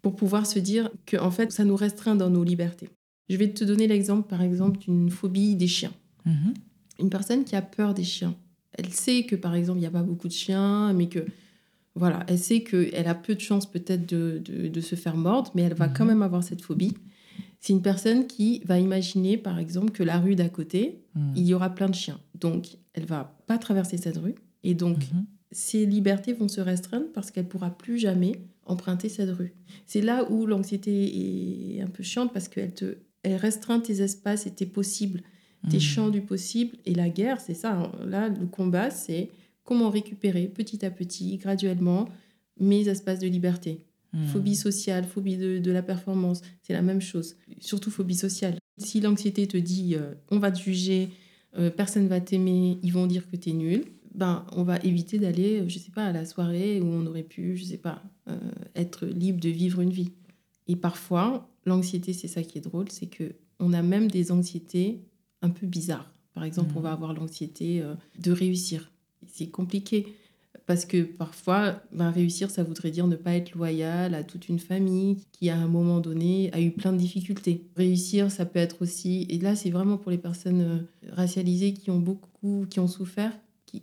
[0.00, 2.88] pour pouvoir se dire que, en fait, ça nous restreint dans nos libertés.
[3.28, 5.92] Je vais te donner l'exemple, par exemple, d'une phobie des chiens.
[6.24, 6.54] Mhm.
[7.00, 8.34] Une personne qui a peur des chiens,
[8.78, 11.24] elle sait que, par exemple, il n'y a pas beaucoup de chiens, mais que,
[11.94, 15.50] voilà, elle sait qu'elle a peu de chances peut-être de, de, de se faire mordre,
[15.54, 15.94] mais elle va Mhm.
[15.96, 16.94] quand même avoir cette phobie.
[17.62, 21.32] C'est une personne qui va imaginer, par exemple, que la rue d'à côté, Hmm.
[21.36, 22.18] il y aura plein de chiens.
[22.38, 24.34] Donc, elle va pas traverser cette rue.
[24.64, 25.24] Et donc, Mhm.
[25.52, 28.32] ses libertés vont se restreindre parce qu'elle pourra plus jamais
[28.66, 29.54] emprunter cette rue.
[29.86, 34.46] C'est là où l'anxiété est un peu chiante parce qu'elle te, elle restreint tes espaces
[34.46, 35.22] et tes possibles,
[35.70, 35.80] tes Hmm.
[35.80, 36.76] champs du possible.
[36.84, 37.74] Et la guerre, c'est ça.
[37.78, 37.92] hein.
[38.06, 39.30] Là, le combat, c'est
[39.62, 42.08] comment récupérer petit à petit, graduellement,
[42.58, 43.84] mes espaces de liberté.
[44.12, 44.26] Hmm.
[44.26, 47.36] Phobie sociale, phobie de, de la performance, c'est la même chose.
[47.60, 48.58] Surtout phobie sociale.
[48.78, 51.10] Si l'anxiété te dit euh, on va te juger,
[51.58, 55.18] euh, personne va t'aimer, ils vont dire que tu es nul, ben on va éviter
[55.18, 58.02] d'aller, euh, je sais pas, à la soirée où on aurait pu, je sais pas,
[58.28, 58.38] euh,
[58.74, 60.12] être libre de vivre une vie.
[60.68, 65.02] Et parfois, l'anxiété, c'est ça qui est drôle, c'est que on a même des anxiétés
[65.42, 66.12] un peu bizarres.
[66.34, 67.82] Par exemple, on va avoir l'anxiété
[68.18, 68.90] de réussir.
[69.26, 70.06] C'est compliqué
[70.66, 74.58] parce que parfois, ben, réussir, ça voudrait dire ne pas être loyal à toute une
[74.58, 77.66] famille qui, à un moment donné, a eu plein de difficultés.
[77.76, 81.90] Réussir, ça peut être aussi, et là, c'est vraiment pour les personnes euh, racialisées qui
[81.90, 83.32] ont beaucoup, qui ont souffert,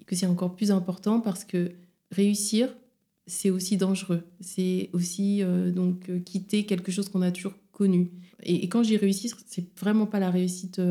[0.06, 1.72] que c'est encore plus important parce que
[2.12, 2.70] réussir,
[3.26, 4.24] c'est aussi dangereux.
[4.40, 8.12] C'est aussi euh, donc euh, quitter quelque chose qu'on a toujours connu.
[8.44, 10.82] Et, quand j'ai réussi, c'est vraiment pas la réussite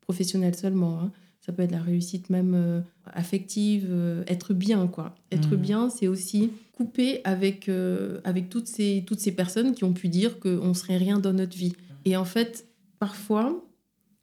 [0.00, 1.00] professionnelle seulement.
[1.00, 1.12] hein.
[1.46, 5.14] Ça peut être la réussite même euh, affective, euh, être bien, quoi.
[5.30, 5.60] Être Mhm.
[5.62, 10.08] bien, c'est aussi couper avec, euh, avec toutes, ces, toutes ces personnes qui ont pu
[10.08, 11.74] dire qu'on serait rien dans notre vie.
[12.04, 12.66] Et en fait,
[12.98, 13.64] parfois,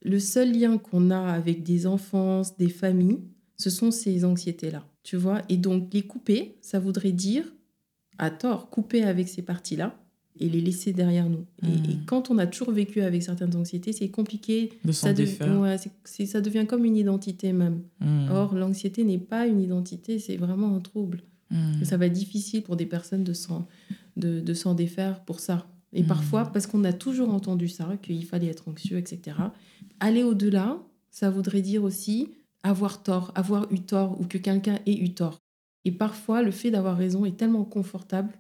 [0.02, 3.20] le seul lien qu'on a avec des enfances, des familles,
[3.56, 4.86] ce sont ces anxiétés-là.
[5.04, 7.46] Tu vois Et donc, les couper, ça voudrait dire,
[8.18, 9.98] à tort, couper avec ces parties-là
[10.40, 11.46] et les laisser derrière nous.
[11.64, 11.92] Et-.
[11.92, 14.72] Et, quand on a toujours vécu avec certaines anxiétés, c'est compliqué.
[14.84, 15.60] De s'en Ça, de- défaire.
[15.60, 17.82] ouais, ça devient comme une identité même.
[18.00, 18.30] Hmm.
[18.32, 21.24] Or, l'anxiété n'est pas une identité, c'est vraiment un trouble.
[21.82, 23.68] Et Ça va être difficile pour des personnes de s'en
[24.18, 25.68] de, de s'en défaire pour ça.
[25.92, 29.38] Et parfois, parce qu'on a toujours entendu ça, qu'il fallait être anxieux, etc.
[30.00, 30.80] Aller au-delà,
[31.12, 32.30] ça voudrait dire aussi
[32.64, 35.38] avoir tort, avoir eu tort, ou que quelqu'un ait eu tort.
[35.86, 38.34] Et parfois, le fait d'avoir raison est tellement confortable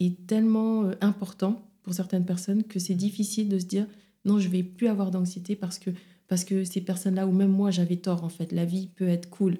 [0.00, 3.86] et tellement euh, important pour certaines personnes que c'est difficile de se dire
[4.24, 5.90] non, je vais plus avoir d'anxiété parce que,
[6.28, 8.52] parce que ces personnes-là, ou même moi, j'avais tort en fait.
[8.52, 9.58] La vie peut être cool.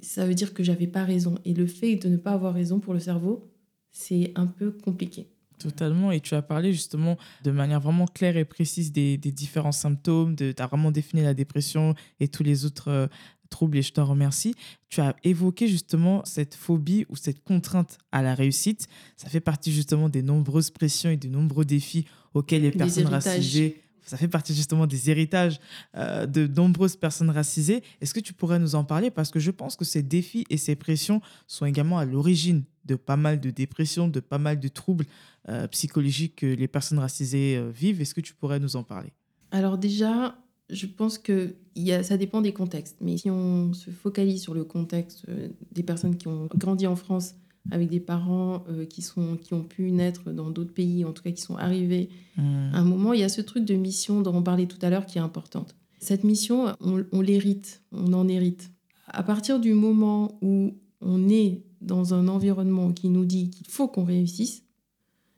[0.00, 1.36] Ça veut dire que j'avais pas raison.
[1.44, 3.48] Et le fait de ne pas avoir raison pour le cerveau,
[3.92, 5.28] c'est un peu compliqué.
[5.58, 6.10] Totalement.
[6.10, 10.34] Et tu as parlé justement de manière vraiment claire et précise des, des différents symptômes.
[10.34, 13.08] Tu as vraiment défini la dépression et tous les autres
[13.50, 14.54] troubles et je t'en remercie.
[14.88, 18.86] Tu as évoqué justement cette phobie ou cette contrainte à la réussite.
[19.16, 23.82] Ça fait partie justement des nombreuses pressions et des nombreux défis auxquels les personnes racisées
[24.10, 25.60] ça fait partie justement des héritages
[25.96, 27.84] euh, de nombreuses personnes racisées.
[28.00, 29.08] Est-ce que tu pourrais nous en parler?
[29.08, 32.96] Parce que je pense que ces défis et ces pressions sont également à l'origine de
[32.96, 35.06] pas mal de dépressions, de pas mal de troubles
[35.48, 38.00] euh, psychologiques que les personnes racisées euh, vivent.
[38.00, 39.12] Est-ce que tu pourrais nous en parler?
[39.52, 40.36] Alors déjà,
[40.70, 42.96] je pense que y a, ça dépend des contextes.
[43.00, 45.26] Mais si on se focalise sur le contexte
[45.72, 47.34] des personnes qui ont grandi en France
[47.70, 51.22] avec des parents euh, qui, sont, qui ont pu naître dans d'autres pays, en tout
[51.22, 52.42] cas qui sont arrivés mmh.
[52.72, 54.90] à un moment, il y a ce truc de mission dont on parlait tout à
[54.90, 55.76] l'heure qui est importante.
[55.98, 58.70] Cette mission, on, l'hérite, on en hérite.
[59.06, 63.86] À partir du moment où on est dans un environnement qui nous dit qu'il faut
[63.86, 64.64] qu'on réussisse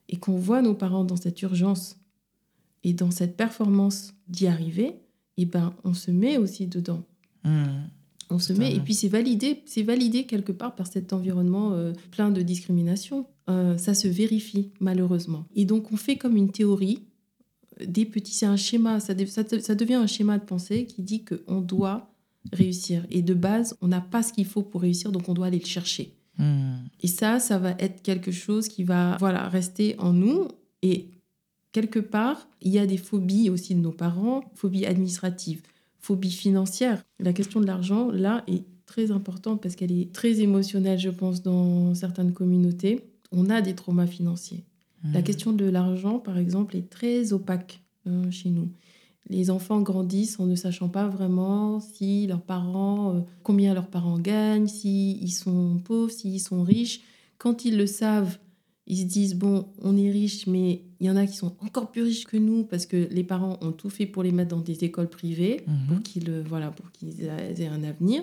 [0.09, 1.97] et qu'on voit nos parents dans cette urgence
[2.85, 5.02] et dans cette performance d'y arriver,
[5.37, 7.05] eh ben, on se met aussi dedans.
[7.45, 7.67] Mmh.
[8.31, 11.93] On se met, et puis c'est validé, c'est validé quelque part par cet environnement euh,
[12.11, 13.27] plein de discrimination.
[13.51, 15.45] Euh, ça se vérifie malheureusement.
[15.55, 17.01] Et donc on fait comme une théorie,
[17.85, 21.61] des petits, c'est un schéma, ça, ça, devient un schéma de pensée qui dit qu'on
[21.61, 22.11] doit
[22.53, 23.05] réussir.
[23.11, 25.59] Et de base, on n'a pas ce qu'il faut pour réussir, donc on doit aller
[25.59, 26.15] le chercher.
[26.39, 26.77] Hmm.
[27.01, 30.49] Et ça, ça va être quelque chose qui va voilà, rester en nous.
[30.83, 31.09] Et
[31.73, 35.63] quelque part, il y a des phobies aussi de nos parents, phobies administratives
[36.03, 37.03] phobie financière.
[37.21, 41.43] La question de l'argent, là, est très importante parce qu'elle est très émotionnelle, je pense,
[41.43, 43.07] dans certaines communautés.
[43.31, 44.65] On a des traumas financiers.
[45.13, 45.25] La mmh.
[45.25, 48.69] question de l'argent, par exemple, est très opaque euh, chez nous.
[49.31, 54.19] Les enfants grandissent en ne sachant pas vraiment si leurs parents, euh, combien leurs parents
[54.19, 57.01] gagnent, s'ils sont pauvres, s'ils sont riches.
[57.39, 58.39] Quand ils le savent,
[58.87, 61.91] ils se disent bon, on est riche, mais il y en a qui sont encore
[61.91, 64.61] plus riches que nous parce que les parents ont tout fait pour les mettre dans
[64.61, 65.87] des écoles privées mhm.
[65.89, 68.23] pour qu'ils voilà pour qu'ils aient un avenir.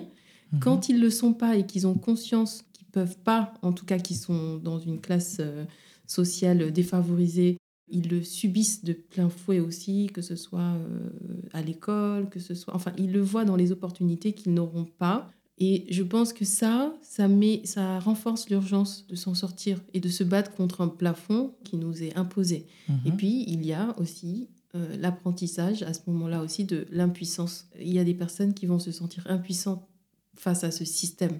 [0.52, 0.60] Mhm.
[0.60, 3.98] Quand ils le sont pas et qu'ils ont conscience qu'ils peuvent pas, en tout cas
[3.98, 5.64] qu'ils sont dans une classe euh,
[6.06, 7.56] sociale défavorisée,
[7.90, 11.10] ils le subissent de plein fouet aussi, que ce soit euh,
[11.52, 15.30] à l'école, que ce soit, enfin, ils le voient dans les opportunités qu'ils n'auront pas.
[15.62, 20.08] Et je pense que ça, ça, met, ça renforce l'urgence de s'en sortir et de
[20.08, 22.66] se battre contre un plafond qui nous est imposé.
[22.88, 23.00] Mhm.
[23.04, 27.68] Et puis, il y a aussi euh, l'apprentissage à ce moment-là aussi de l'impuissance.
[27.78, 29.86] Il y a des personnes qui vont se sentir impuissantes
[30.34, 31.38] face à ce système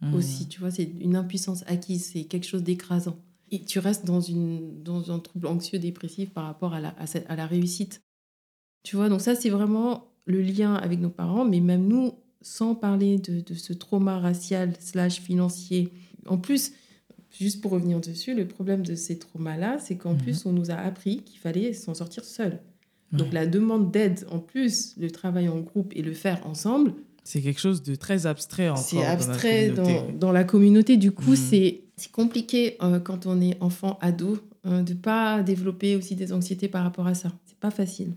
[0.00, 0.14] mhm.
[0.14, 0.48] aussi.
[0.48, 3.16] Tu vois, c'est une impuissance acquise, c'est quelque chose d'écrasant.
[3.52, 7.04] Et tu restes dans, une, dans un trouble anxieux dépressif par rapport à la, à,
[7.28, 8.02] à la réussite.
[8.82, 12.74] Tu vois, donc ça, c'est vraiment le lien avec nos parents, mais même nous, sans
[12.74, 15.88] parler de, ce trauma racial slash financier.
[16.26, 16.72] En plus,
[17.30, 20.18] juste pour revenir dessus, le problème de ces traumas-là, c'est qu'en mhm.
[20.18, 22.60] plus, on nous a appris qu'il fallait s'en sortir seul.
[23.12, 26.94] Donc la demande d'aide, en plus, le travail en groupe et le faire ensemble.
[27.24, 28.82] C'est quelque chose de très abstrait encore.
[28.82, 29.70] C'est abstrait
[30.18, 30.96] dans, la communauté.
[30.96, 31.36] Du coup, mhm.
[31.36, 36.68] c'est compliqué euh, quand on est enfant, ado, euh, de pas développer aussi des anxiétés
[36.68, 37.32] par rapport à ça.
[37.46, 38.12] C'est pas facile.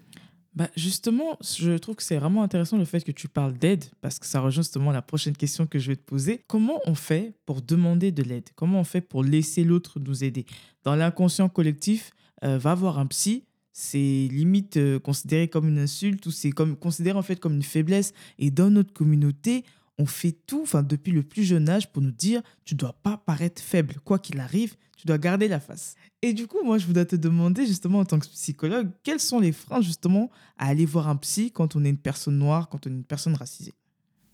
[0.56, 4.20] Bah justement, je trouve que c'est vraiment intéressant le fait que tu parles d'aide, parce
[4.20, 6.44] que ça rejoint justement la prochaine question que je vais te poser.
[6.48, 8.50] Comment on fait pour demander de l'aide?
[8.56, 10.46] Comment on fait pour laisser l'autre nous aider?
[10.84, 12.12] Dans l'inconscient collectif,
[12.44, 13.44] euh, va voir un psy,
[13.74, 17.64] c'est limite euh, considéré comme une insulte ou c'est comme considéré en fait comme une
[17.64, 18.14] faiblesse.
[18.40, 19.66] Et dans notre communauté,
[19.98, 23.18] on fait tout, enfin depuis le plus jeune âge, pour nous dire tu dois pas
[23.18, 25.96] paraître faible, quoi qu'il arrive, tu dois garder la face.
[26.22, 29.40] Et du coup, moi, je voudrais te demander justement en tant que psychologue, quels sont
[29.40, 32.88] les freins justement à aller voir un psy quand on est une personne noire, quand
[32.88, 33.74] on est une personne racisée?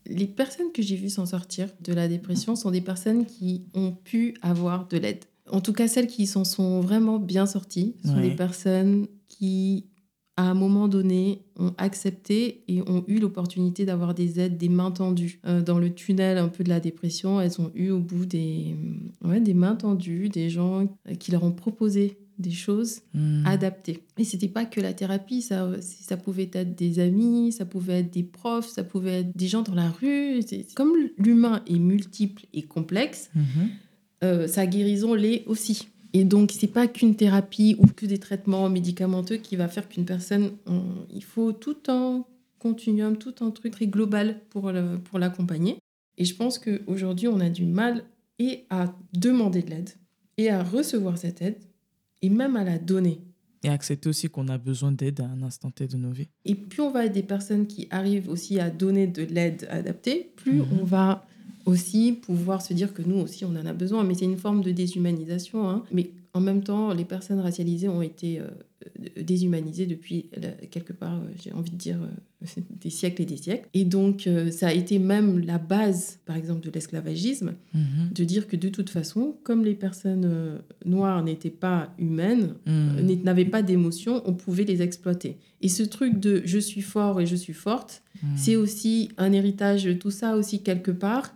[0.06, 3.92] Les personnes que j'ai vues s'en sortir de la dépression sont des personnes qui ont
[3.92, 5.24] pu avoir de l'aide.
[5.50, 9.86] En tout cas, celles qui s'en sont vraiment bien sorties sont des personnes qui
[10.36, 14.90] à un moment donné, ont accepté et ont eu l'opportunité d'avoir des aides, des mains
[14.90, 15.40] tendues.
[15.46, 18.74] Euh, dans le tunnel un peu de la dépression, elles ont eu au bout des,
[19.22, 20.86] ouais, des mains tendues, des gens
[21.18, 23.44] qui leur ont proposé des choses hmm.
[23.46, 24.00] adaptées.
[24.18, 28.12] Et c'était pas que la thérapie, ça, ça pouvait être des amis, ça pouvait être
[28.12, 30.40] des profs, ça pouvait être des gens dans la rue.
[30.74, 33.44] Comme l'humain est multiple et complexe, mhm.
[34.24, 35.88] euh, sa guérison l'est aussi.
[36.12, 40.04] Et donc, c'est pas qu'une thérapie ou que des traitements médicamenteux qui va faire qu'une
[40.04, 40.52] personne.
[41.10, 42.24] il faut tout un
[42.58, 44.70] continuum, tout un truc très global pour,
[45.04, 45.78] pour l'accompagner.
[46.18, 48.04] Et je pense qu'aujourd'hui, on a du mal
[48.38, 49.90] et à demander de l'aide,
[50.36, 51.58] et à recevoir cette aide,
[52.22, 53.20] et même à la donner.
[53.64, 56.28] Et accepter aussi qu'on a besoin d'aide à un instant T de nos vies.
[56.44, 60.32] Et plus on va être des personnes qui arrivent aussi à donner de l'aide adaptée,
[60.36, 60.66] plus mhm.
[60.80, 61.26] on va
[61.66, 64.04] aussi pouvoir se dire que nous aussi on en a besoin.
[64.04, 65.68] Mais c'est une forme de déshumanisation.
[65.68, 65.82] Hein.
[65.92, 68.46] Mais en même temps, les personnes racialisées ont été euh,
[69.20, 70.26] déshumanisé depuis
[70.70, 71.98] quelque part, j'ai envie de dire,
[72.80, 73.68] des siècles et des siècles.
[73.74, 78.12] Et donc, ça a été même la base, par exemple, de l'esclavagisme, Mhm.
[78.14, 83.16] de dire que de toute façon, comme les personnes euh, noires n'étaient pas humaines, euh,
[83.24, 85.36] n'avaient pas d'émotions, on pouvait les exploiter.
[85.60, 88.30] Et ce truc de je suis fort et je suis forte, Mhm.
[88.36, 91.34] c'est aussi un héritage tout ça aussi quelque part,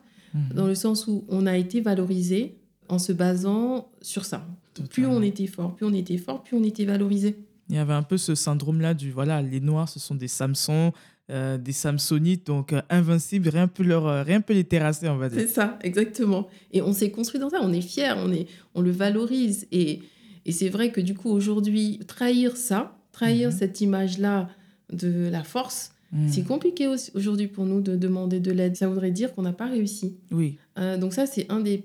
[0.54, 2.56] Dans le sens où on a été valorisé
[2.88, 4.46] en se basant sur ça.
[4.90, 7.36] Plus on était fort, plus on était fort, plus on était valorisé.
[7.68, 10.92] Il y avait un peu ce syndrome-là du voilà, les Noirs, ce sont des Samsons,
[11.30, 15.16] euh, des Samsonites, donc euh, invincibles, rien peut, leur, euh, rien peut les terrasser, on
[15.16, 15.40] va dire.
[15.40, 16.46] C'est ça, exactement.
[16.72, 19.66] Et on s'est construit dans ça, on est fiers, on, est, on le valorise.
[19.72, 20.02] Et,
[20.44, 23.56] et c'est vrai que du coup, aujourd'hui, trahir ça, trahir Mhm.
[23.56, 24.48] cette image-là
[24.92, 26.28] de la force, Mhm.
[26.28, 28.76] c'est compliqué aujourd'hui pour nous de demander de l'aide.
[28.76, 30.18] Ça voudrait dire qu'on n'a pas réussi.
[30.30, 31.84] Oui, Euh, donc ça, c'est un des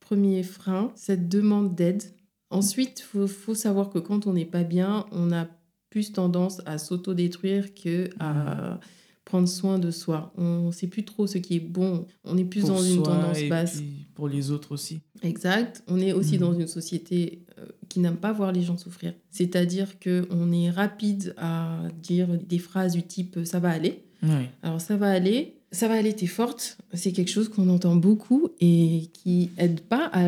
[0.00, 2.02] premiers freins, cette demande d'aide.
[2.50, 5.46] Ensuite, il faut, faut savoir que quand on n'est pas bien, on a
[5.90, 8.78] plus tendance à s'autodétruire que à
[9.24, 10.32] prendre soin de soi.
[10.36, 12.06] On ne sait plus trop ce qui est bon.
[12.24, 13.80] On est plus pour dans une tendance basse.
[13.80, 15.00] puis pour les autres aussi.
[15.24, 15.82] Exact.
[15.88, 16.40] On est aussi Mhm.
[16.40, 19.14] dans une société euh, qui n'aime pas voir les gens souffrir.
[19.32, 24.04] C'est-à-dire qu'on est rapide à dire des phrases du type «ça va aller».
[24.22, 24.44] Oui.
[24.62, 26.78] Alors ça va aller, ça va aller, t'es forte.
[26.94, 30.26] C'est quelque chose qu'on entend beaucoup et qui aide pas à,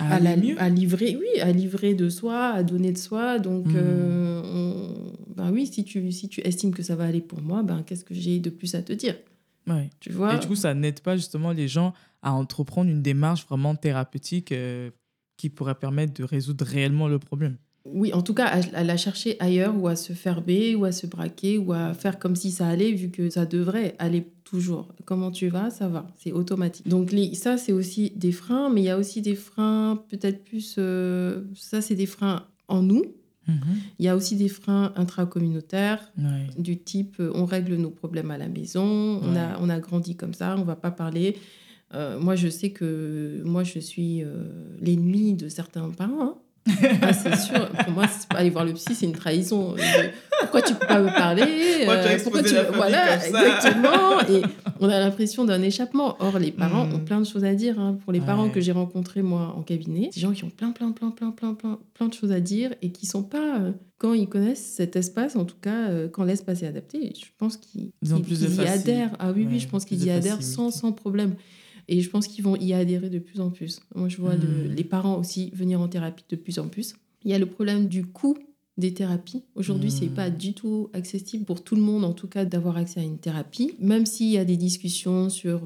[0.00, 3.38] à, la- à livrer, oui, à livrer de soi, à donner de soi.
[3.38, 7.40] Donc, euh, on- ben oui, si tu, si tu estimes que ça va aller pour
[7.40, 9.14] moi, ben qu'est-ce que j'ai de plus à te dire?
[9.68, 9.88] Ouais.
[10.00, 10.34] Tu vois?
[10.34, 11.92] Et du coup, ça n'aide pas justement les gens
[12.22, 14.90] à entreprendre une démarche vraiment thérapeutique euh,
[15.36, 17.56] qui pourrait permettre de résoudre réellement le problème.
[17.86, 20.92] Oui, en tout cas, à, à la chercher ailleurs ou à se ferber ou à
[20.92, 24.92] se braquer ou à faire comme si ça allait vu que ça devrait aller toujours.
[25.06, 25.70] Comment tu vas?
[25.70, 26.86] Ça va, c'est automatique.
[26.86, 30.44] Donc les, ça, c'est aussi des freins, mais il y a aussi des freins peut-être
[30.44, 30.74] plus...
[30.76, 33.02] euh, ça, c'est des freins en nous.
[33.98, 36.46] Il y a aussi des freins intracommunautaires Ouais.
[36.56, 40.14] du type euh, on règle nos problèmes à la maison, on, a, on a grandi
[40.14, 41.36] comme ça, on va pas parler.
[41.94, 44.44] Euh, moi, je sais que moi, je suis euh,
[44.80, 46.22] l'ennemi de certains parents.
[46.22, 46.34] hein.
[47.02, 47.68] Ah, c'est sûr.
[47.70, 49.74] Pour moi, c'est pas aller voir le psy, c'est une trahison.
[50.40, 51.42] Pourquoi tu peux pas me parler
[51.84, 54.20] Pourquoi tu as Euh, tu la famille voilà comme ça exactement.
[54.28, 54.42] Et
[54.78, 56.16] on a l'impression d'un échappement.
[56.20, 56.94] Or, les parents Mm.
[56.94, 57.80] ont plein de choses à dire.
[57.80, 57.98] hein.
[58.04, 60.92] Pour les parents que j'ai rencontrés moi en cabinet, des gens qui ont plein, plein,
[60.92, 64.12] plein, plein, plein, plein, plein de choses à dire et qui sont pas euh, quand
[64.12, 67.90] ils connaissent cet espace, en tout cas euh, quand l'espace est adapté, je pense qu'ils
[68.44, 69.16] y adhèrent.
[69.18, 71.34] Ah oui, ouais, oui, je pense qu'ils y adhèrent sans, sans problème.
[71.90, 73.80] Et je pense qu'ils vont y adhérer de plus en plus.
[73.94, 74.74] Moi, je vois le- Mm.
[74.74, 76.94] les parents aussi venir en thérapie de plus en plus.
[77.24, 78.38] Il y a le problème du coût
[78.78, 79.42] des thérapies.
[79.56, 80.14] Aujourd'hui, c'est Mm.
[80.14, 83.18] pas du tout accessible pour tout le monde, en tout cas, d'avoir accès à une
[83.18, 83.72] thérapie.
[83.80, 85.60] Même s'il y a des discussions sur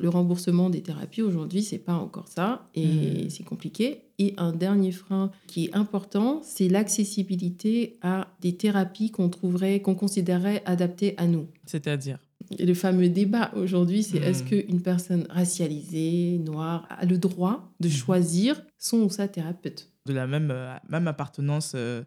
[0.00, 3.30] le remboursement des thérapies, aujourd'hui, c'est pas encore ça et Mm.
[3.30, 4.02] c'est compliqué.
[4.18, 9.94] Et un dernier frein qui est important, c'est l'accessibilité à des thérapies qu'on trouverait, qu'on
[9.94, 11.46] considérerait adaptées à nous.
[11.66, 12.18] C'est-à-dire?
[12.58, 14.24] Le fameux débat aujourd'hui, c'est Mm.
[14.24, 17.92] est-ce qu'une personne racialisée, noire, a le droit de Mhm.
[17.94, 19.88] choisir son ou sa thérapeute?
[20.06, 22.02] De la même, euh, même appartenance euh,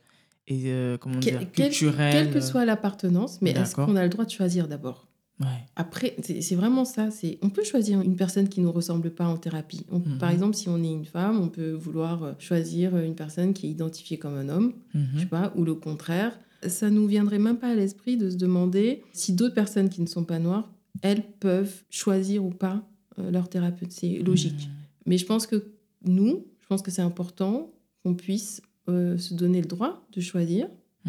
[0.48, 2.12] et euh, comment dire culturelle.
[2.12, 5.08] Quelle que soit l'appartenance, mais est-ce qu'on a le droit de choisir d'abord?
[5.40, 5.48] Ouais.
[5.76, 7.10] Après, c'est vraiment ça.
[7.12, 9.86] C'est on peut choisir une personne qui nous ressemble pas en thérapie.
[9.92, 10.18] On- Mhm.
[10.20, 13.70] Par exemple, si on est une femme, on peut vouloir choisir une personne qui est
[13.72, 15.08] identifiée comme un homme, Mhm.
[15.16, 16.38] je sais pas, ou le contraire.
[16.68, 20.08] Ça nous viendrait même pas à l'esprit de se demander si d'autres personnes qui ne
[20.08, 20.70] sont pas noires,
[21.02, 22.88] elles peuvent choisir ou pas
[23.20, 23.92] euh, leur thérapeute.
[23.92, 24.70] C'est logique.
[25.06, 25.64] Mais je pense que
[26.06, 27.72] nous, je pense que c'est important
[28.04, 30.68] qu'on puisse euh, se donner le droit de choisir,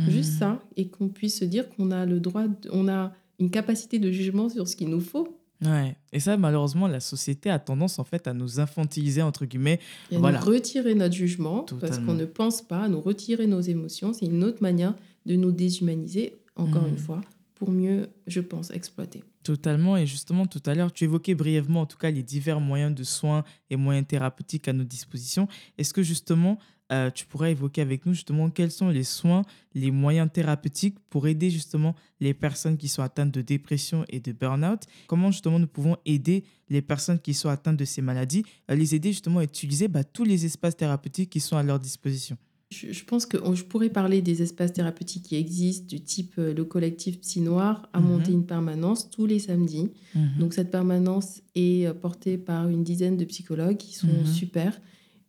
[0.09, 3.51] juste ça, et qu'on puisse se dire qu'on a le droit, de- on a une
[3.51, 5.39] capacité de jugement sur ce qu'il nous faut.
[5.65, 5.97] Ouais.
[6.13, 9.79] Et ça, malheureusement, la société a tendance en fait à nous infantiliser entre guillemets.
[10.11, 10.41] Et à Voilà.
[10.41, 14.13] nous retirer notre jugement parce qu'on ne pense pas, à nous retirer nos émotions.
[14.13, 14.95] C'est une autre manière
[15.27, 17.21] de nous déshumaniser, encore une fois,
[17.55, 19.23] pour mieux, je pense, exploiter.
[19.43, 19.97] Totalement.
[19.97, 23.05] Et justement, tout à l'heure, tu évoquais brièvement, en tout cas, les divers moyens de
[23.05, 25.49] soins et moyens thérapeutiques à notre disposition.
[25.79, 26.59] Est-ce que justement,
[26.93, 29.43] euh, tu pourrais évoquer avec nous justement quels sont les soins,
[29.75, 34.33] les moyens thérapeutiques pour aider justement les personnes qui sont atteintes de dépression et de
[34.33, 34.83] burn-out?
[35.07, 38.95] Comment justement nous pouvons aider les personnes qui sont atteintes de ces maladies, à les
[38.95, 42.37] aider justement à utiliser bah, tous les espaces thérapeutiques qui sont à leur disposition?
[42.71, 46.65] Je, pense que je pourrais parler des espaces thérapeutiques qui existent, du type euh, le
[46.65, 48.07] collectif Psy Noir a Mhm.
[48.09, 49.91] monté une permanence tous les samedis.
[50.39, 54.27] Donc cette permanence est euh, portée par une dizaine de psychologues qui sont Mhm.
[54.27, 54.81] super.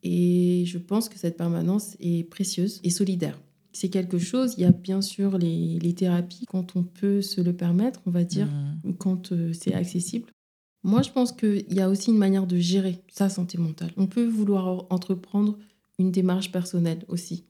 [0.03, 3.39] Et je pense que cette permanence est précieuse et solidaire.
[3.73, 7.41] C'est quelque chose, il y a bien sûr les, les thérapies quand on peut se
[7.41, 8.47] le permettre, on va dire,
[8.83, 8.95] Mhm.
[8.97, 10.29] quand euh, c'est accessible.
[10.83, 13.91] Moi, je pense qu'il y a aussi une manière de gérer sa santé mentale.
[13.97, 15.57] On peut vouloir entreprendre
[15.99, 17.45] une démarche personnelle aussi.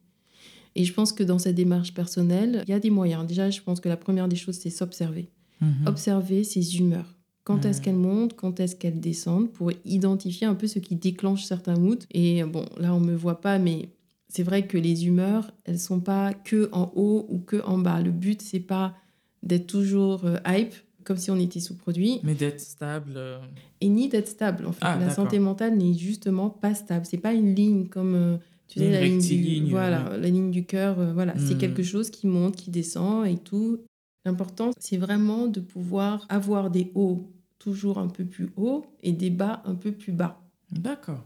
[0.75, 3.25] Et je pense que dans cette démarche personnelle, il y a des moyens.
[3.25, 5.29] Déjà, je pense que la première des choses, c'est s'observer.
[5.61, 5.87] Mhm.
[5.87, 7.15] Observer ses humeurs.
[7.45, 11.43] Quand est-ce qu'elles montent, quand est-ce qu'elles descendent, pour identifier un peu ce qui déclenche
[11.43, 12.05] certains moods.
[12.11, 13.89] Et bon, là, on me voit pas, mais
[14.27, 18.01] c'est vrai que les humeurs, elles sont pas que en haut ou que en bas.
[18.01, 18.95] Le but, c'est pas
[19.43, 20.73] d'être toujours euh, hype,
[21.05, 23.13] comme si on était sous-produit, Mais d'être stable.
[23.15, 23.39] euh,
[23.79, 24.65] et ni d'être stable.
[24.65, 27.05] En fait, Ah, la santé mentale n'est justement pas stable.
[27.05, 28.37] C'est pas une ligne comme euh,
[28.67, 30.99] tu sais la ligne du voilà, la ligne du cœur.
[30.99, 31.59] euh, voilà, c'est Hmm.
[31.59, 33.79] quelque chose qui monte, qui descend et tout.
[34.25, 39.29] L'important, c'est vraiment de pouvoir avoir des hauts toujours un peu plus hauts et des
[39.29, 40.41] bas un peu plus bas.
[40.71, 41.23] D'accord.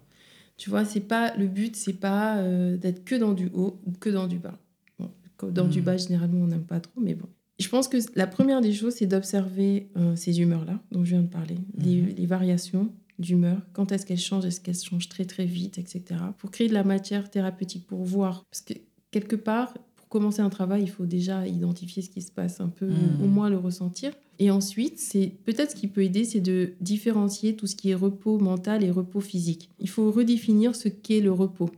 [0.57, 3.91] Tu vois, c'est pas le but, c'est pas euh, d'être que dans du haut ou
[3.93, 4.57] que dans du bas.
[4.99, 5.09] Bon,
[5.51, 5.83] dans du Hmm.
[5.85, 7.29] bas, généralement, on n'aime pas trop, mais bon.
[7.59, 11.21] Je pense que la première des choses, c'est d'observer euh, ces humeurs-là dont je viens
[11.23, 12.13] de parler, les, Mhm.
[12.17, 12.89] les variations
[13.19, 16.01] d'humeur, quand est-ce qu'elles changent, est-ce qu'elles changent très très vite, etc.
[16.37, 18.45] Pour créer de la matière thérapeutique, pour voir.
[18.49, 18.73] Parce que
[19.11, 22.69] quelque part, pour commencer un travail, il faut déjà identifier ce qui se passe un
[22.69, 23.21] peu, Mhm.
[23.23, 24.13] au moins le ressentir.
[24.41, 27.93] Et ensuite, c'est peut-être ce qui peut aider, c'est de différencier tout ce qui est
[27.95, 29.69] repos mental et repos physique.
[29.81, 31.69] Il faut redéfinir ce qu'est le repos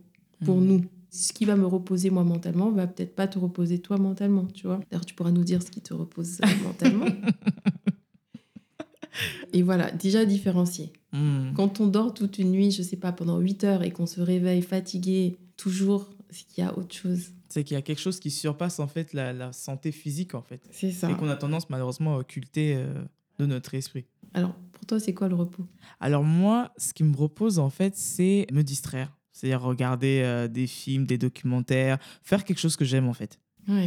[0.46, 0.68] pour Mhm.
[0.68, 0.82] nous.
[1.14, 4.66] Ce qui va me reposer moi mentalement va peut-être pas te reposer toi mentalement, tu
[4.66, 4.80] vois.
[4.90, 7.06] D'ailleurs, tu pourras nous dire ce qui te repose euh, mentalement.
[9.54, 10.94] Et voilà, déjà différencier.
[11.12, 11.52] Hmm.
[11.54, 14.22] Quand on dort toute une nuit, je sais pas, pendant 8 heures et qu'on se
[14.22, 17.32] réveille fatigué, toujours, c'est qu'il y a autre chose.
[17.50, 20.42] C'est qu'il y a quelque chose qui surpasse en fait la, la santé physique en
[20.42, 20.62] fait.
[20.72, 21.12] C'est ça.
[21.12, 22.94] Et qu'on a tendance malheureusement à occulter euh,
[23.40, 24.06] de notre esprit.
[24.34, 25.66] Alors, pour toi, c'est quoi le repos?
[26.00, 29.18] Alors moi, ce qui me repose en fait, c'est me distraire.
[29.32, 33.40] C'est-à-dire regarder euh, des films, des documentaires, faire quelque chose que j'aime en fait.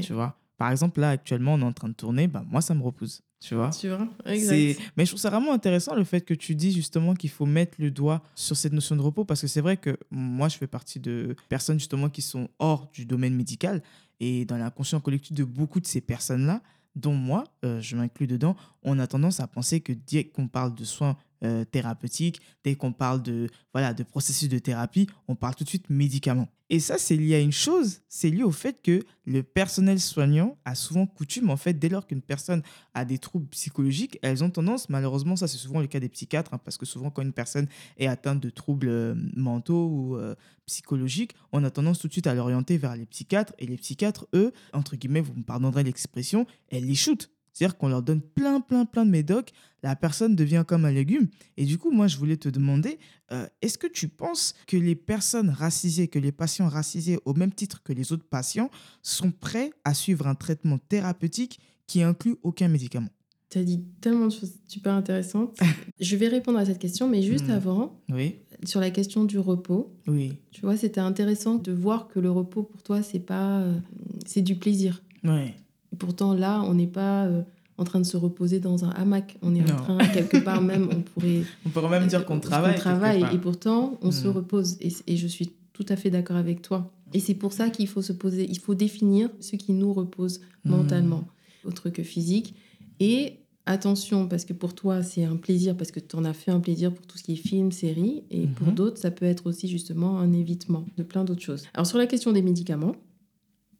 [0.03, 0.38] Tu vois?
[0.57, 3.22] Par exemple, là actuellement, on est en train de tourner, bah, moi ça me repose.
[3.40, 3.68] Tu vois?
[3.70, 4.09] Tu vois?
[4.24, 4.32] C'est-
[4.70, 4.80] Exact.
[4.97, 7.74] Mais je trouve ça vraiment intéressant le fait que tu dis justement qu'il faut mettre
[7.78, 10.66] le doigt sur cette notion de repos parce que c'est vrai que moi je fais
[10.66, 13.82] partie de personnes justement qui sont hors du domaine médical
[14.20, 16.62] et dans l'inconscient collectif de beaucoup de ces personnes-là,
[16.95, 20.74] dont moi, euh, je m'inclus dedans, on a tendance à penser que dès qu'on parle
[20.74, 25.55] de soins euh, thérapeutiques, dès qu'on parle de, voilà, de processus de thérapie, on parle
[25.55, 26.49] tout de suite médicaments.
[26.75, 30.59] Et ça, c'est lié à une chose, c'est lié au fait que le personnel soignant
[30.64, 32.64] a souvent coutume, en fait, dès lors qu'une personne
[32.95, 36.53] a des troubles psychologiques, elles ont tendance, malheureusement, ça c'est souvent le cas des psychiatres,
[36.53, 40.35] hein, parce que souvent quand une personne est atteinte de troubles euh, mentaux ou euh,
[40.66, 44.27] psychologiques, on a tendance tout de suite à l'orienter vers les psychiatres, et les psychiatres,
[44.35, 47.31] eux, entre guillemets, vous me pardonnerez l'expression, elles les shootent.
[47.55, 49.52] C'est-à-dire qu'on leur donne plein, plein, plein de médocs,
[49.82, 51.28] la personne devient comme un légume.
[51.57, 52.98] Et du coup, moi, je voulais te demander,
[53.32, 57.52] euh, est-ce que tu penses que les personnes racisées, que les patients racisés, au même
[57.52, 58.70] titre que les autres patients,
[59.02, 63.09] sont prêts à suivre un traitement thérapeutique qui inclut aucun médicament?
[63.50, 65.57] Tu as dit tellement de choses super intéressantes.
[66.00, 67.52] je vais répondre à cette question, mais juste Hmm.
[67.52, 72.18] avant, Oui, sur la question du repos, oui, tu vois, c'était intéressant de voir que
[72.18, 73.78] le repos pour toi, c'est pas, euh,
[74.26, 75.05] c'est du plaisir.
[75.22, 75.52] oui.
[75.95, 77.42] Et pourtant, là, on n'est pas euh,
[77.78, 79.36] en train de se reposer dans un hamac.
[79.42, 79.74] On est Non.
[79.74, 81.42] en train, quelque part même, on pourrait.
[81.64, 82.72] On pourrait même dire qu'on euh, travaille.
[82.72, 84.32] quelque travaille et pourtant, on se Hmm.
[84.32, 84.76] repose.
[84.80, 86.92] Et, et je suis tout à fait d'accord avec toi.
[87.12, 90.40] Et c'est pour ça qu'il faut se poser, il faut définir ce qui nous repose
[90.64, 90.70] Hmm.
[90.70, 91.24] mentalement,
[91.64, 92.57] autre que physique.
[92.99, 96.51] Et attention, parce que pour toi, c'est un plaisir, parce que tu en as fait
[96.51, 98.24] un plaisir pour tout ce qui est film, série.
[98.32, 98.74] Et pour Mhm.
[98.74, 101.64] d'autres, ça peut être aussi justement un évitement de plein d'autres choses.
[101.72, 102.97] Alors, sur la question des médicaments,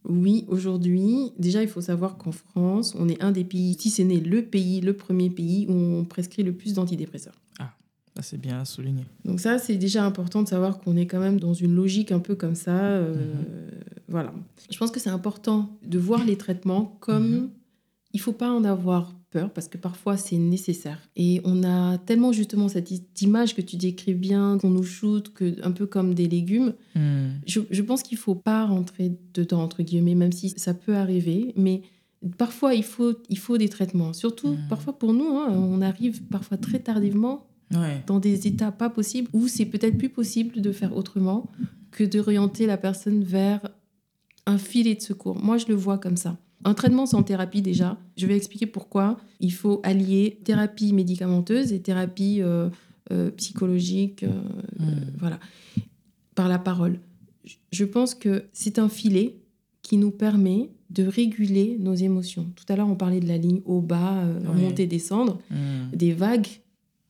[0.05, 4.03] oui, aujourd'hui, déjà, il faut savoir qu'en France, on est un des pays, si ce
[4.03, 7.41] n'est le pays, le premier pays où on prescrit le plus d'antidépresseurs.
[8.17, 9.03] Ça, c'est bien souligné.
[9.25, 12.21] Donc ça, c'est déjà important de savoir qu'on est quand même dans une logique un
[12.21, 12.79] peu comme ça.
[12.79, 13.13] euh,
[14.07, 14.33] Voilà.
[14.71, 17.29] Je pense que c'est important de voir les traitements comme...
[17.29, 17.51] Mhm.
[18.13, 21.01] Il faut pas en avoir peur parce que parfois c'est nécessaire.
[21.16, 22.91] Et on a tellement justement cette
[23.22, 26.72] image que tu décris bien, qu'on nous shoot que, un peu comme des légumes.
[26.95, 27.30] Hmm.
[27.47, 31.53] Je, je pense qu'il faut pas rentrer dedans, entre guillemets, même si ça peut arriver.
[31.57, 31.82] Mais
[32.39, 34.12] parfois, il faut, il faut des traitements.
[34.12, 34.68] Surtout, Mhm.
[34.68, 38.03] parfois pour nous, hein, on arrive parfois très tardivement Ouais.
[38.07, 41.51] dans des états pas possibles où c'est peut-être plus possible de faire autrement
[41.91, 43.61] que d'orienter la personne vers
[44.47, 45.37] un filet de secours.
[45.43, 46.37] Moi, je le vois comme ça.
[46.65, 51.81] Un traitement sans thérapie déjà, je vais expliquer pourquoi il faut allier thérapie médicamenteuse et
[51.81, 52.71] thérapie euh,
[53.12, 54.29] euh, psychologique, euh,
[54.81, 54.85] euh,
[55.19, 55.39] voilà,
[56.35, 56.99] par la parole.
[57.71, 59.37] Je- pense que c'est un filet
[59.83, 62.47] qui nous permet de réguler nos émotions.
[62.57, 64.62] Tout à l'heure, on parlait de la ligne haut-bas, euh, Oui.
[64.62, 65.95] monter, descendre Hmm.
[65.95, 66.49] des vagues.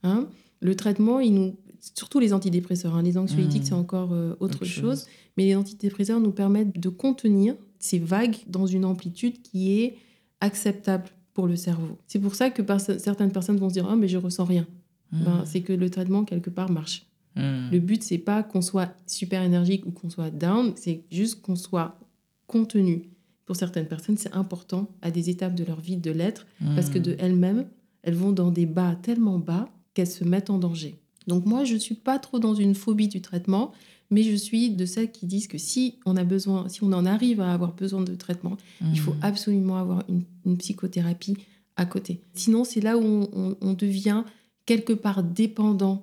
[0.03, 0.27] hein.
[0.61, 1.57] Le traitement, il nous,
[1.97, 3.67] surtout les antidépresseurs, hein, les anxiolytiques, Mhm.
[3.69, 4.81] c'est encore euh, autre, Autre chose.
[5.01, 5.07] chose.
[5.37, 7.55] mais les antidépresseurs nous permettent de contenir
[7.89, 9.97] ces vagues dans une amplitude qui est
[10.41, 11.99] acceptable pour le cerveau.
[12.07, 14.67] C'est pour ça que perso- certaines personnes vont se dire ah mais je ressens rien.
[15.13, 15.45] Ben, Hmm.
[15.45, 17.07] c'est que le traitement quelque part marche.
[17.37, 17.69] Hmm.
[17.71, 21.57] Le but c'est pas qu'on soit super énergique ou qu'on soit down, c'est juste qu'on
[21.57, 21.99] soit
[22.47, 23.11] contenu.
[23.47, 26.99] Pour certaines personnes, c'est important à des étapes de leur vie de l'être, parce que
[26.99, 27.03] Hmm.
[27.03, 27.67] de elles-mêmes,
[28.03, 30.97] elles vont dans des bas tellement bas qu'elles se mettent en danger.
[31.27, 33.73] Donc moi, je ne suis pas trop dans une phobie du traitement,
[34.15, 37.05] mais je suis de celles qui disent que si on a besoin, si on en
[37.07, 38.57] arrive à avoir besoin de traitement,
[38.93, 39.31] il faut Hmm.
[39.31, 41.37] absolument avoir une, une psychothérapie
[41.77, 42.21] à côté.
[42.35, 44.23] Sinon, c'est là où on, on- on devient
[44.67, 45.97] quelque part dépendant.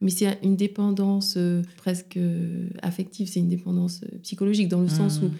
[0.00, 4.88] Mais c'est une dépendance euh, presque euh, affective, c'est une dépendance euh, psychologique, dans le
[4.88, 5.30] sens où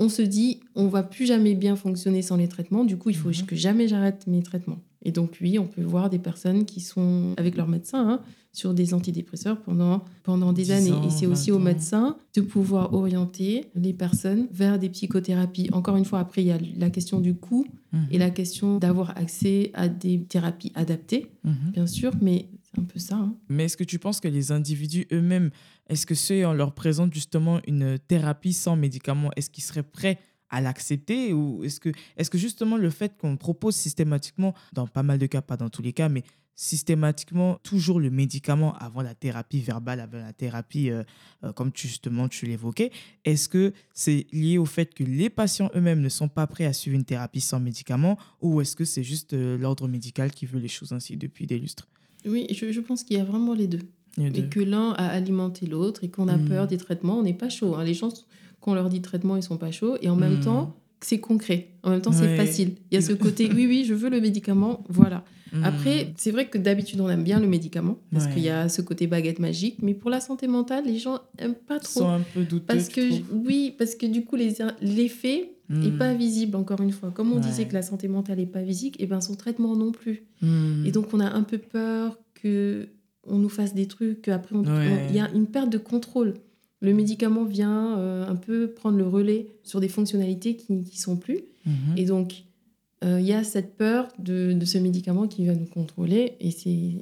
[0.00, 3.16] on se dit on va plus jamais bien fonctionner sans les traitements, du coup il
[3.16, 3.46] faut Mhm.
[3.46, 4.80] que jamais j'arrête mes traitements.
[5.02, 8.20] Et donc oui, on peut voir des personnes qui sont avec leur médecin hein,
[8.52, 10.92] sur des antidépresseurs pendant, pendant des 10 années.
[10.92, 15.68] ans, Et c'est aussi 20 au médecin de pouvoir orienter les personnes vers des psychothérapies.
[15.72, 18.06] Encore une fois, après il y a la question du coût Mhm.
[18.12, 21.70] et la question d'avoir accès à des thérapies adaptées, Mhm.
[21.72, 23.16] bien sûr, mais c'est un peu ça.
[23.16, 23.34] hein.
[23.48, 25.50] Mais est-ce que tu penses que les individus eux-mêmes,
[25.88, 30.18] est-ce que ceux on leur présente justement une thérapie sans médicaments, est-ce qu'ils seraient prêts
[30.50, 35.02] à l'accepter ou est-ce que, est que justement le fait qu'on propose systématiquement, dans pas
[35.02, 36.22] mal de cas, pas dans tous les cas, mais
[36.74, 41.02] systématiquement toujours le médicament avant la thérapie verbale, avant la thérapie, euh,
[41.44, 42.90] euh, comme tu, justement tu l'évoquais,
[43.24, 46.72] est-ce que c'est lié au fait que les patients eux-mêmes ne sont pas prêts à
[46.72, 50.60] suivre une thérapie sans médicaments ou est-ce que c'est juste euh, l'ordre médical qui veut
[50.60, 51.88] les choses ainsi depuis des lustres?
[52.26, 53.80] Oui, je, je pense qu'il y a vraiment les deux.
[54.18, 56.44] Et que l'un a alimenté l'autre et qu'on a Mm.
[56.48, 57.74] peur des traitements, on n'est pas chaud.
[57.76, 57.84] hein.
[57.84, 58.12] Les gens,
[58.60, 59.96] qu'on leur dit traitement, ils sont pas chauds.
[60.02, 60.44] Et en même Mm.
[60.44, 61.68] temps, c'est concret.
[61.82, 62.36] En même temps, c'est Ouais.
[62.36, 62.72] facile.
[62.90, 65.24] Il y a ce côté, oui, oui, je veux le médicament, voilà.
[65.52, 65.64] Hmm.
[65.64, 68.34] Après, c'est vrai que d'habitude, on aime bien le médicament parce Ouais.
[68.34, 69.78] qu'il y a ce côté baguette magique.
[69.82, 72.08] Mais pour la santé mentale, les gens aiment pas Ils sont trop.
[72.10, 72.66] un peu douteux.
[72.68, 73.00] Parce que,
[73.32, 74.36] oui, parce que du coup,
[74.80, 75.98] l'effet n'est Hmm.
[75.98, 77.10] pas visible, encore une fois.
[77.10, 77.40] Comme on Ouais.
[77.40, 80.22] disait que la santé mentale n'est pas visible, et ben son traitement non plus.
[80.42, 80.84] Hmm.
[80.86, 82.88] Et donc, on a un peu peur que
[83.26, 84.54] on nous fasse des trucs, qu'après,
[85.10, 86.34] il y a une perte de contrôle.
[86.80, 91.16] Le médicament vient euh, un peu prendre le relais sur des fonctionnalités qui ne sont
[91.16, 91.40] plus.
[91.66, 91.74] Mhm.
[91.98, 92.44] Et donc,
[93.04, 96.34] euh, il y a cette peur de, de ce médicament qui va nous contrôler.
[96.40, 96.92] Et c'est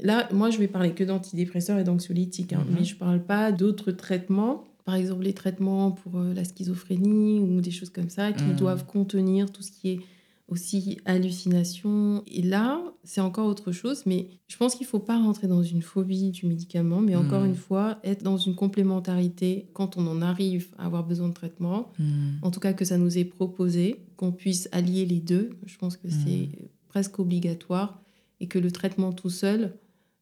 [0.00, 2.76] là, moi, je vais parler que d'antidépresseurs et d'anxiolytiques, hein, Mhm.
[2.78, 4.64] mais je ne parle pas d'autres traitements.
[4.84, 8.56] Par exemple, les traitements pour euh, la schizophrénie ou des choses comme ça qui Mhm.
[8.56, 10.00] doivent contenir tout ce qui est
[10.48, 12.22] aussi hallucination.
[12.26, 15.62] Et là, c'est encore autre chose, mais je pense qu'il ne faut pas rentrer dans
[15.62, 17.48] une phobie du médicament, mais encore Mhm.
[17.48, 21.90] une fois, être dans une complémentarité quand on en arrive à avoir besoin de traitement
[21.98, 22.38] Hmm.
[22.42, 25.50] en tout cas que ça nous est proposé, qu'on puisse allier les deux.
[25.66, 26.48] Je pense que c'est
[26.88, 28.00] presque obligatoire
[28.40, 29.74] et que le traitement tout seul,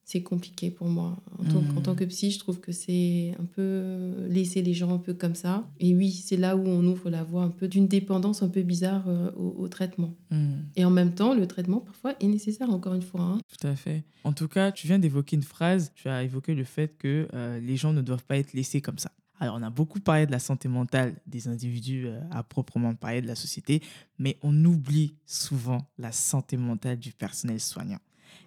[0.04, 1.16] c'est compliqué pour moi.
[1.38, 4.92] En, tant, en tant que psy, je trouve que c'est un peu laisser les gens
[4.94, 5.66] un peu comme ça.
[5.80, 8.62] Et oui, c'est là où on ouvre la voie un peu d'une dépendance un peu
[8.62, 10.14] bizarre euh, au, au traitement.
[10.30, 10.56] Hmm.
[10.76, 13.20] Et en même temps, le traitement parfois est nécessaire, encore une fois.
[13.22, 13.38] hein.
[13.58, 14.04] Tout à fait.
[14.24, 17.58] En tout cas, tu viens d'évoquer une phrase, tu as évoqué le fait que euh,
[17.60, 19.10] les gens ne doivent pas être laissés comme ça.
[19.40, 23.20] Alors, on a beaucoup parlé de la santé mentale des individus euh, à proprement parler
[23.20, 23.82] de la société,
[24.18, 27.98] mais on oublie souvent la santé mentale du personnel soignant.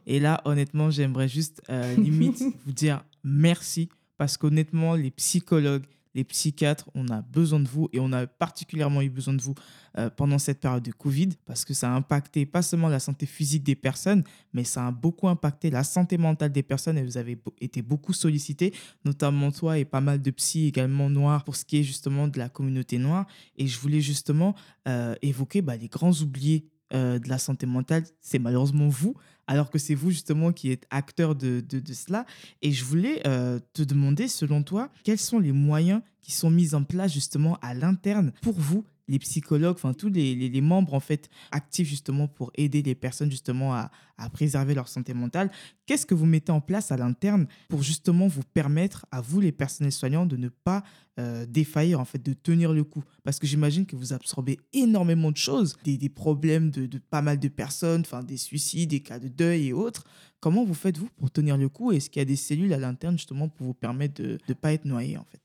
[0.06, 5.84] Et là, honnêtement, j'aimerais juste euh, limite vous dire merci parce qu'honnêtement, les psychologues,
[6.18, 9.54] les psychiatres, on a besoin de vous et on a particulièrement eu besoin de vous
[10.00, 13.28] euh, pendant cette période de Covid parce que ça a impacté pas seulement la santé
[13.28, 17.18] physique des personnes, mais ça a beaucoup impacté la santé mentale des personnes et vous
[17.18, 18.74] avez été beaucoup sollicité,
[19.06, 22.40] notamment toi et pas mal de psy également noirs pour ce qui est justement de
[22.40, 23.28] la communauté noire.
[23.56, 24.56] Et je voulais justement
[24.88, 29.14] euh, évoquer bah, les grands oubliés euh, de la santé mentale, c'est malheureusement vous,
[29.48, 32.26] alors que c'est vous justement qui êtes acteur de, de, cela.
[32.62, 36.76] Et je voulais euh, te demander, selon toi, quels sont les moyens qui sont mis
[36.76, 40.94] en place justement à l'interne pour vous les psychologues, enfin tous les, les, les membres
[40.94, 45.50] en fait actifs justement pour aider les personnes justement à, à préserver leur santé mentale.
[45.86, 49.52] Qu'est-ce que vous mettez en place à l'interne pour justement vous permettre à vous les
[49.52, 50.84] personnels soignants de ne pas
[51.20, 53.04] euh, défaillir en fait, de tenir le coup?
[53.24, 57.22] Parce que j'imagine que vous absorbez énormément de choses, des, des problèmes de, de pas
[57.22, 60.04] mal de personnes, enfin des suicides, des cas de deuil et autres.
[60.40, 61.92] Comment vous faites-vous pour tenir le coup?
[61.92, 64.74] Est-ce qu'il y a des cellules à l'interne justement pour vous permettre de ne pas
[64.74, 65.40] être noyé en fait?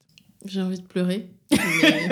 [0.45, 1.29] J'ai envie de pleurer.
[1.53, 2.09] Mais-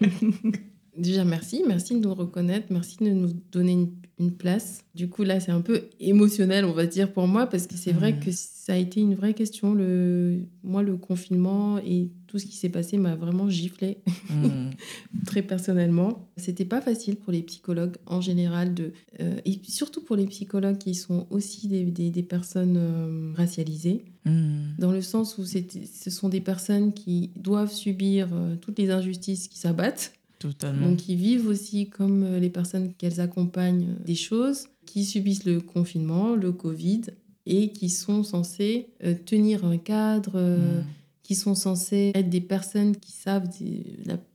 [0.96, 1.62] Déjà, merci.
[1.66, 2.66] Merci de nous reconnaître.
[2.70, 3.90] Merci de nous donner une,
[4.20, 4.84] une place.
[4.94, 7.92] Du coup, là, c'est un peu émotionnel, on va dire, pour moi, parce que c'est
[7.92, 9.74] vrai que ça a été une vraie question.
[9.74, 10.40] Le...
[10.62, 13.98] Moi, le confinement et tout ce qui s'est passé m'a vraiment giflé,
[14.30, 14.70] Hmm.
[15.26, 16.28] très personnellement.
[16.36, 20.78] C'était pas facile pour les psychologues en général, de, euh, et surtout pour les psychologues
[20.78, 24.72] qui sont aussi des, des- des personnes euh, racialisées Hmm.
[24.78, 29.48] dans le sens où ce sont des personnes qui doivent subir euh, toutes les injustices
[29.48, 30.14] qui s'abattent,
[30.48, 30.88] Totalement.
[30.88, 35.46] donc qui vivent aussi comme euh, les personnes qu'elles accompagnent euh, des choses, qui subissent
[35.46, 37.02] le confinement, le Covid,
[37.46, 40.84] et qui sont censées euh, tenir un cadre, Hmm.
[41.22, 43.48] qui sont censés être des personnes qui savent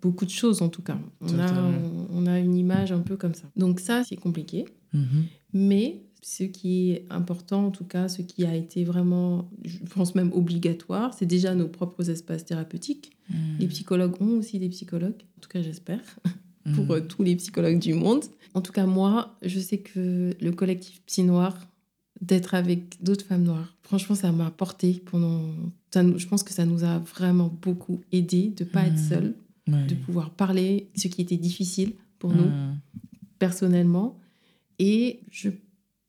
[0.02, 0.98] beaucoup de choses en tout cas.
[1.22, 1.72] On a,
[2.12, 3.48] on, a, une image un peu comme ça.
[3.56, 4.66] Donc ça, c'est compliqué.
[4.94, 5.26] Mhm.
[5.54, 10.16] Mais ce qui est important, en tout cas, ce qui a été vraiment, je pense
[10.16, 13.12] même obligatoire, c'est déjà nos propres espaces thérapeutiques.
[13.30, 13.38] Mhm.
[13.60, 16.02] Les psychologues ont aussi des psychologues, en tout cas j'espère,
[16.76, 16.92] pour mhm.
[16.92, 18.24] euh, tous les psychologues du monde.
[18.54, 21.68] En tout cas, moi, je sais que le collectif Psy Noir,
[22.22, 25.54] d'être avec d'autres femmes noires, franchement, ça m'a apporté pendant.
[25.94, 29.36] je pense que ça nous a vraiment beaucoup aidé de ne pas être seul,
[29.68, 32.52] de pouvoir parler ce qui était difficile pour nous
[33.38, 34.20] personnellement
[34.80, 35.50] et je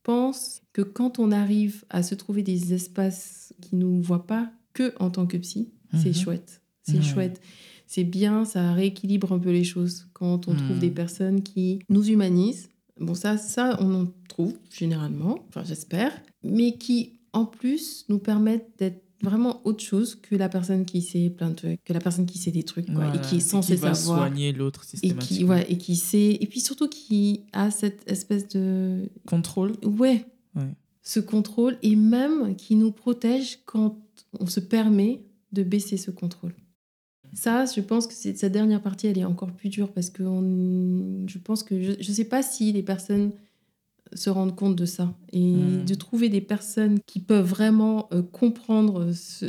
[0.02, 4.50] pense que quand on arrive à se trouver des espaces qui ne nous voient pas
[4.72, 6.14] que en tant que psy, c'est mhm.
[6.14, 6.62] chouette.
[6.82, 7.40] C'est chouette.
[7.86, 10.94] C'est bien, ça rééquilibre un peu les choses quand on trouve des mhm.
[10.94, 12.68] personnes qui nous humanisent.
[12.98, 18.70] Bon, ça, ça, on en trouve généralement, enfin j'espère, mais qui en plus nous permettent
[18.78, 22.26] d'être vraiment autre chose que la personne qui sait plein de trucs, que la personne
[22.26, 23.96] qui sait des trucs, quoi, et qui est censée savoir.
[23.96, 25.36] soigner l'autre systématiquement.
[25.36, 29.10] Et qui, ouais, et qui sait, et puis surtout qui a cette espèce de.
[29.26, 30.24] Contrôle Ouais.
[30.56, 30.74] ouais.
[31.02, 33.96] Ce contrôle, et même qui nous protège quand
[34.38, 36.54] on se permet de baisser ce contrôle.
[37.32, 41.26] Ça, je pense que cette dernière partie, elle est encore plus dure parce que on,
[41.28, 43.30] je pense que je ne sais pas si les personnes
[44.12, 45.84] se rendre compte de ça et hmm.
[45.84, 49.46] de trouver des personnes qui peuvent vraiment euh, comprendre, ce,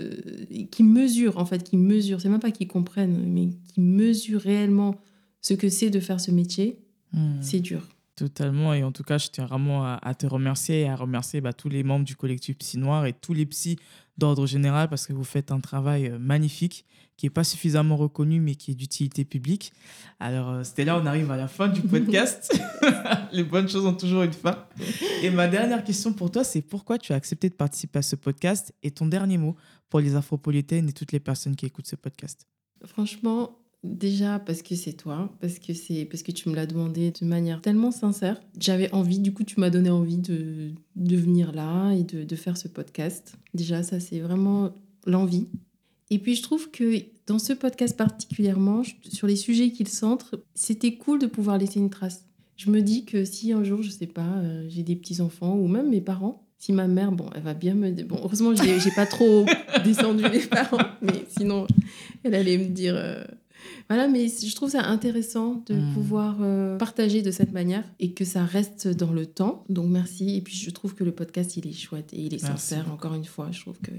[0.65, 4.95] qui mesurent en fait, qui mesurent, c'est même pas qui comprennent, mais qui mesurent réellement
[5.41, 6.79] ce que c'est de faire ce métier,
[7.13, 7.41] hmm.
[7.41, 7.87] c'est dur.
[8.15, 8.73] Totalement.
[8.73, 11.69] Et en tout cas, je tiens vraiment à, te remercier et à remercier bah, tous
[11.69, 13.79] les membres du collectif Psy Noir et tous les psys
[14.17, 16.85] d'ordre général parce que vous faites un travail euh, magnifique
[17.17, 19.73] qui n'est pas suffisamment reconnu mais qui est d'utilité publique.
[20.19, 22.59] Alors, euh, c'était là, on arrive à la fin du podcast.
[23.31, 24.65] les bonnes choses ont toujours une fin.
[25.21, 28.15] Et ma dernière question pour toi, c'est pourquoi tu as accepté de participer à ce
[28.15, 28.73] podcast?
[28.83, 29.55] Et ton dernier mot
[29.89, 32.47] pour les afropolitaines et toutes les personnes qui écoutent ce podcast
[32.85, 37.11] Franchement, Déjà parce que c'est toi, parce que c'est parce que tu me l'as demandé
[37.19, 38.39] de manière tellement sincère.
[38.59, 42.35] J'avais envie, du coup tu m'as donné envie de, de venir là et de, de
[42.35, 43.35] faire ce podcast.
[43.55, 44.71] Déjà ça c'est vraiment
[45.07, 45.47] l'envie.
[46.11, 50.95] Et puis je trouve que dans ce podcast particulièrement, sur les sujets qu'il centre, c'était
[50.95, 52.27] cool de pouvoir laisser une trace.
[52.57, 55.67] Je me dis que si un jour, je sais pas, euh, j'ai des petits-enfants ou
[55.67, 57.89] même mes parents, si ma mère, bon, elle va bien me...
[58.03, 59.47] Bon, heureusement, j'ai pas trop
[59.83, 61.65] descendu les parents, mais sinon,
[62.23, 62.93] elle allait me dire...
[62.95, 63.23] Euh,
[63.91, 65.93] voilà, mais je trouve ça intéressant de hmm.
[65.93, 69.65] pouvoir euh, partager de cette manière et que ça reste dans le temps.
[69.67, 70.37] Donc merci.
[70.37, 72.89] Et puis je trouve que le podcast, il est chouette et il est sincère.
[72.89, 73.91] Encore une fois, je trouve que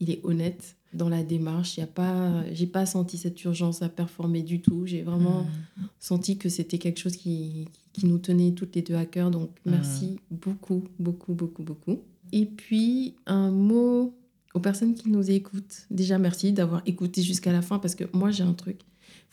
[0.00, 1.78] il est honnête dans la démarche.
[1.78, 4.84] Il y a pas, j'ai pas senti cette urgence à performer du tout.
[4.84, 5.86] J'ai vraiment hmm.
[5.98, 9.30] senti que c'était quelque chose qui, qui, nous tenait toutes les deux à cœur.
[9.30, 9.70] Donc hmm.
[9.70, 12.02] merci beaucoup, beaucoup, beaucoup, beaucoup.
[12.32, 14.14] Et puis un mot
[14.52, 18.30] aux personnes qui nous écoutent, déjà merci d'avoir écouté jusqu'à la fin parce que moi
[18.30, 18.80] j'ai un truc.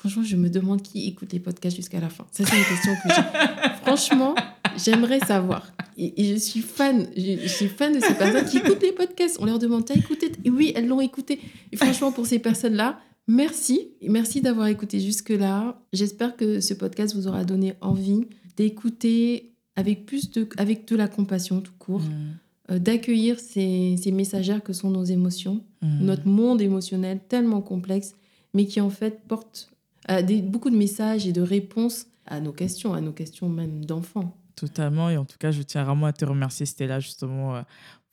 [0.03, 2.27] Franchement, je me demande qui écoute les podcasts jusqu'à la fin.
[2.33, 3.21] Ça, c'est une question que j'ai.
[3.83, 4.35] Franchement,
[4.75, 5.71] j'aimerais savoir.
[5.95, 7.07] Et, je suis fan.
[7.15, 9.37] Je, suis fan de ces personnes qui écoutent les podcasts.
[9.39, 11.39] On leur demande T'as écouté Et oui, elles l'ont écouté.
[11.71, 12.99] Et franchement, pour ces personnes-là,
[13.29, 13.91] merci.
[14.05, 15.81] Merci d'avoir écouté jusque-là.
[15.93, 18.25] J'espère que ce podcast vous aura donné envie
[18.57, 22.01] d'écouter avec plus de, avec de la compassion tout court.
[22.01, 22.71] Mmh.
[22.71, 26.03] Euh, d'accueillir ces, ces, messagères que sont nos émotions, mmh.
[26.03, 28.15] notre monde émotionnel tellement complexe,
[28.53, 29.72] mais qui en fait porte
[30.07, 34.37] des, beaucoup de messages et de réponses à nos questions, à nos questions même d'enfants.
[34.55, 37.61] Totalement, et en tout cas, je tiens vraiment à te remercier, Stella, justement, euh,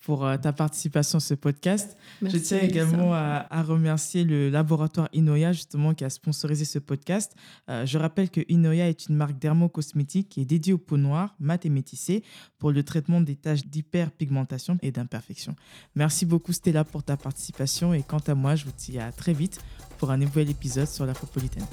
[0.00, 1.98] pour euh, ta participation à ce podcast.
[2.22, 7.34] je tiens également à, remercier le laboratoire Inoya, justement, qui a sponsorisé ce podcast.
[7.68, 11.34] Euh, je rappelle que Inoya est une marque dermocosmétique qui est dédiée aux peaux noires,
[11.38, 12.22] mat et métissées,
[12.58, 15.54] pour le traitement des taches d'hyperpigmentation et d'imperfection.
[15.94, 17.92] Merci beaucoup, Stella, pour ta participation.
[17.92, 19.60] Et quant à moi, je vous dis à très vite
[20.00, 21.66] pour un nouvel épisode sur l'Afropolitaine.